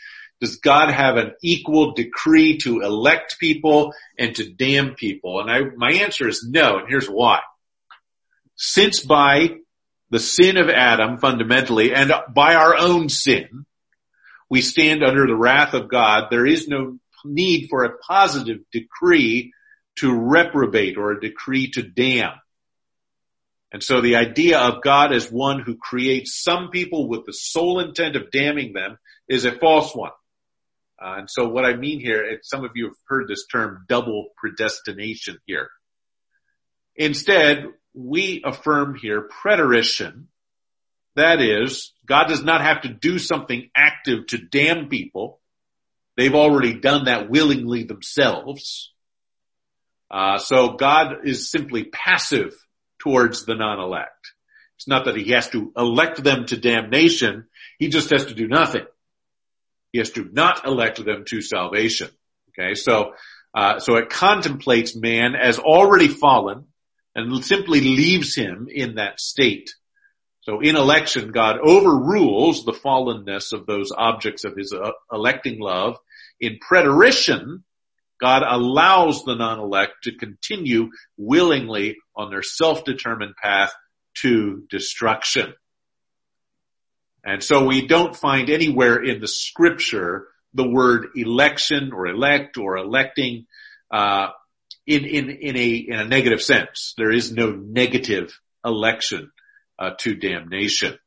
[0.40, 5.40] does God have an equal decree to elect people and to damn people?
[5.40, 7.40] And I, my answer is no, and here's why.
[8.56, 9.56] Since by
[10.10, 13.66] the sin of Adam fundamentally and by our own sin,
[14.50, 19.52] we stand under the wrath of God, there is no need for a positive decree
[19.98, 22.34] to reprobate or a decree to damn.
[23.72, 27.80] And so the idea of God as one who creates some people with the sole
[27.80, 30.12] intent of damning them is a false one.
[31.00, 34.28] Uh, and so what I mean here, some of you have heard this term double
[34.36, 35.68] predestination here.
[36.96, 40.28] Instead, we affirm here preterition.
[41.14, 45.40] That is, God does not have to do something active to damn people.
[46.16, 48.92] They've already done that willingly themselves.
[50.10, 52.54] Uh, so God is simply passive
[52.98, 54.32] towards the non-elect.
[54.76, 57.46] It's not that he has to elect them to damnation.
[57.78, 58.86] He just has to do nothing.
[59.92, 62.10] He has to not elect them to salvation.
[62.50, 63.12] Okay, so
[63.54, 66.66] uh, so it contemplates man as already fallen
[67.14, 69.70] and simply leaves him in that state.
[70.42, 75.96] So in election, God overrules the fallenness of those objects of his uh, electing love.
[76.40, 77.64] In preterition,
[78.20, 83.72] God allows the non-elect to continue willingly on their self-determined path
[84.22, 85.54] to destruction.
[87.24, 92.76] And so we don't find anywhere in the scripture the word election or elect or
[92.76, 93.46] electing
[93.90, 94.28] uh,
[94.86, 96.94] in in in a in a negative sense.
[96.96, 99.30] There is no negative election
[99.78, 100.98] uh, to damnation.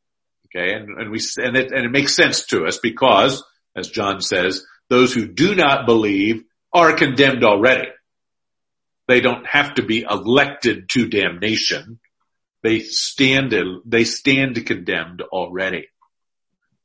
[0.48, 3.44] Okay, and and we and it and it makes sense to us because,
[3.76, 6.44] as John says, those who do not believe
[6.74, 7.90] are condemned already.
[9.08, 12.00] They don't have to be elected to damnation.
[12.64, 13.54] they stand,
[13.86, 15.88] they stand condemned already.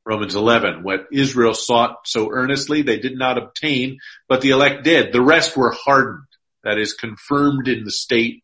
[0.04, 5.12] Romans 11, what Israel sought so earnestly, they did not obtain, but the elect did.
[5.12, 6.22] The rest were hardened.
[6.62, 8.42] That is confirmed in the state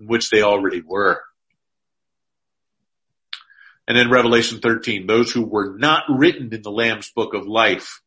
[0.00, 1.22] in which they already were.
[3.86, 8.00] And in Revelation 13, those who were not written in the Lamb's book of life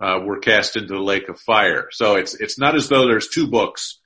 [0.00, 1.88] uh, were cast into the lake of fire.
[1.90, 4.00] So it's it's not as though there's two books,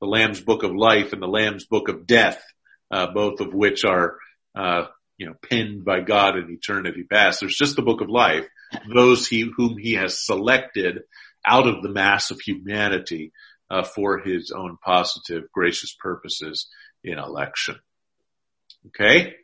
[0.00, 2.42] the Lamb's book of life and the Lamb's book of death,
[2.90, 4.18] uh, both of which are
[4.54, 4.86] uh,
[5.16, 7.40] you know, penned by God in eternity past.
[7.40, 8.46] There's just the book of life,
[8.92, 11.00] those he, whom he has selected
[11.46, 13.32] out of the mass of humanity,
[13.70, 16.68] uh, for his own positive, gracious purposes
[17.02, 17.76] in election.
[18.88, 19.34] Okay?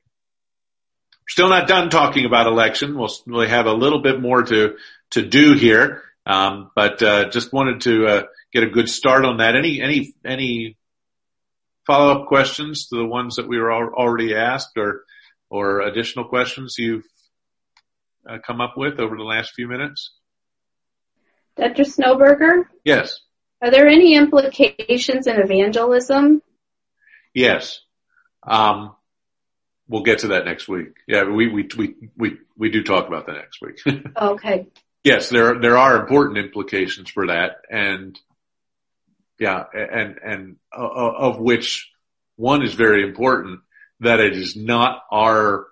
[1.29, 2.97] Still not done talking about election.
[2.97, 4.77] We'll, we'll have a little bit more to,
[5.11, 6.03] to do here.
[6.27, 9.57] Um, but, uh, just wanted to, uh, get a good start on that.
[9.57, 10.77] Any, any, any
[11.87, 15.05] follow-up questions to the ones that we were already asked or,
[15.49, 17.05] or additional questions you've
[18.29, 20.13] uh, come up with over the last few minutes?
[21.57, 21.83] Dr.
[21.83, 22.65] Snowberger?
[22.85, 23.21] Yes.
[23.63, 26.43] Are there any implications in evangelism?
[27.35, 27.81] Yes.
[28.43, 28.95] Um,
[29.89, 30.95] we'll get to that next week.
[31.07, 33.81] Yeah, we, we, we, we, we do talk about that next week.
[34.17, 34.67] okay.
[35.03, 38.19] Yes, there, there are important implications for that and
[39.39, 41.91] yeah, and, and uh, of which
[42.37, 43.61] one is very important
[44.01, 45.67] that it is not our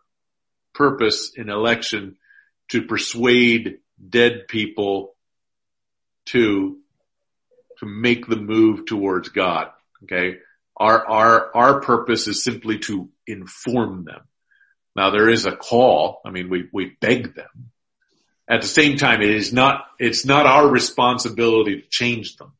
[0.74, 2.16] purpose in election
[2.68, 5.14] to persuade dead people
[6.26, 6.78] to,
[7.80, 9.68] to make the move towards God.
[10.04, 10.38] Okay.
[10.76, 14.20] Our, our, our purpose is simply to inform them.
[14.96, 16.20] Now there is a call.
[16.24, 17.70] I mean, we, we beg them.
[18.50, 22.52] At the same time, it is not, it's not our responsibility to change them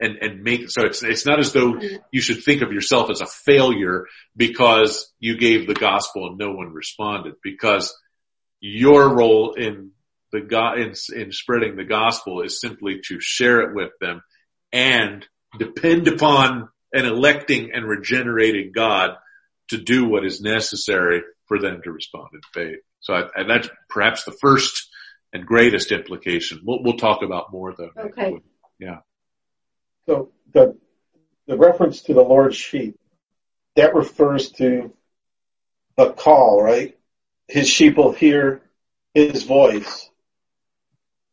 [0.00, 1.80] and, and make, so it's, it's not as though
[2.12, 4.06] you should think of yourself as a failure
[4.36, 7.96] because you gave the gospel and no one responded because
[8.60, 9.92] your role in
[10.32, 14.22] the God, in, in spreading the gospel is simply to share it with them
[14.72, 15.26] and
[15.58, 19.12] depend upon an electing and regenerating God
[19.68, 22.80] to do what is necessary for them to respond in faith.
[23.08, 24.90] So I, and that's perhaps the first
[25.32, 26.60] and greatest implication.
[26.62, 27.90] We'll, we'll talk about more though.
[27.96, 28.34] Okay.
[28.78, 28.98] Yeah.
[30.04, 30.76] So the,
[31.46, 32.98] the reference to the Lord's sheep,
[33.76, 34.92] that refers to
[35.96, 36.98] the call, right?
[37.46, 38.60] His sheep will hear
[39.14, 40.10] his voice.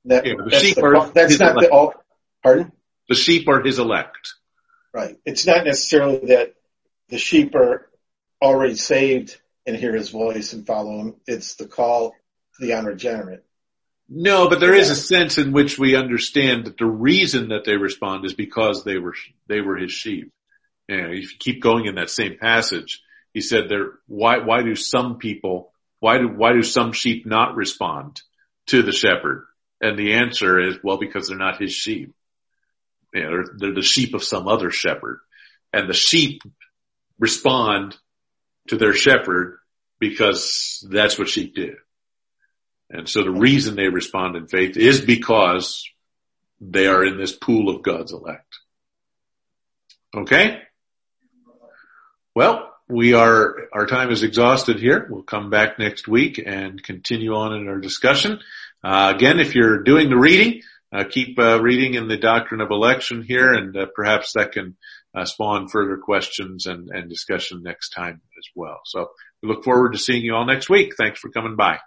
[0.05, 1.67] That, yeah, the that's sheep the, are that's not elect.
[1.67, 1.93] the, all,
[2.41, 2.71] pardon?
[3.09, 4.34] The sheep are his elect.
[4.93, 5.17] Right.
[5.26, 6.53] It's not necessarily that
[7.09, 7.89] the sheep are
[8.41, 11.16] already saved and hear his voice and follow him.
[11.26, 13.43] It's the call to the unregenerate.
[14.07, 17.76] No, but there is a sense in which we understand that the reason that they
[17.76, 19.16] respond is because they were,
[19.47, 20.32] they were his sheep.
[20.88, 23.01] And if you keep going in that same passage,
[23.34, 27.55] he said there, why, why do some people, why do, why do some sheep not
[27.55, 28.22] respond
[28.68, 29.47] to the shepherd?
[29.82, 32.13] And the answer is, well, because they're not his sheep.
[33.13, 35.20] You know, they're, they're the sheep of some other shepherd.
[35.74, 36.43] And the sheep
[37.20, 37.97] respond
[38.68, 39.57] to their shepherd
[39.99, 41.76] because that's what sheep do.
[42.89, 45.89] And so the reason they respond in faith is because
[46.61, 48.59] they are in this pool of God's elect.
[50.16, 50.61] Okay?
[52.34, 55.07] Well, we are, our time is exhausted here.
[55.09, 58.39] We'll come back next week and continue on in our discussion.
[58.84, 60.61] Uh, again, if you're doing the reading,
[60.93, 64.78] uh, keep uh, reading in the doctrine of election here and uh, perhaps that can
[65.16, 68.80] uh, spawn further questions and, and discussion next time as well.
[68.86, 69.07] So
[69.41, 70.93] we look forward to seeing you all next week.
[70.97, 71.80] Thanks for coming by.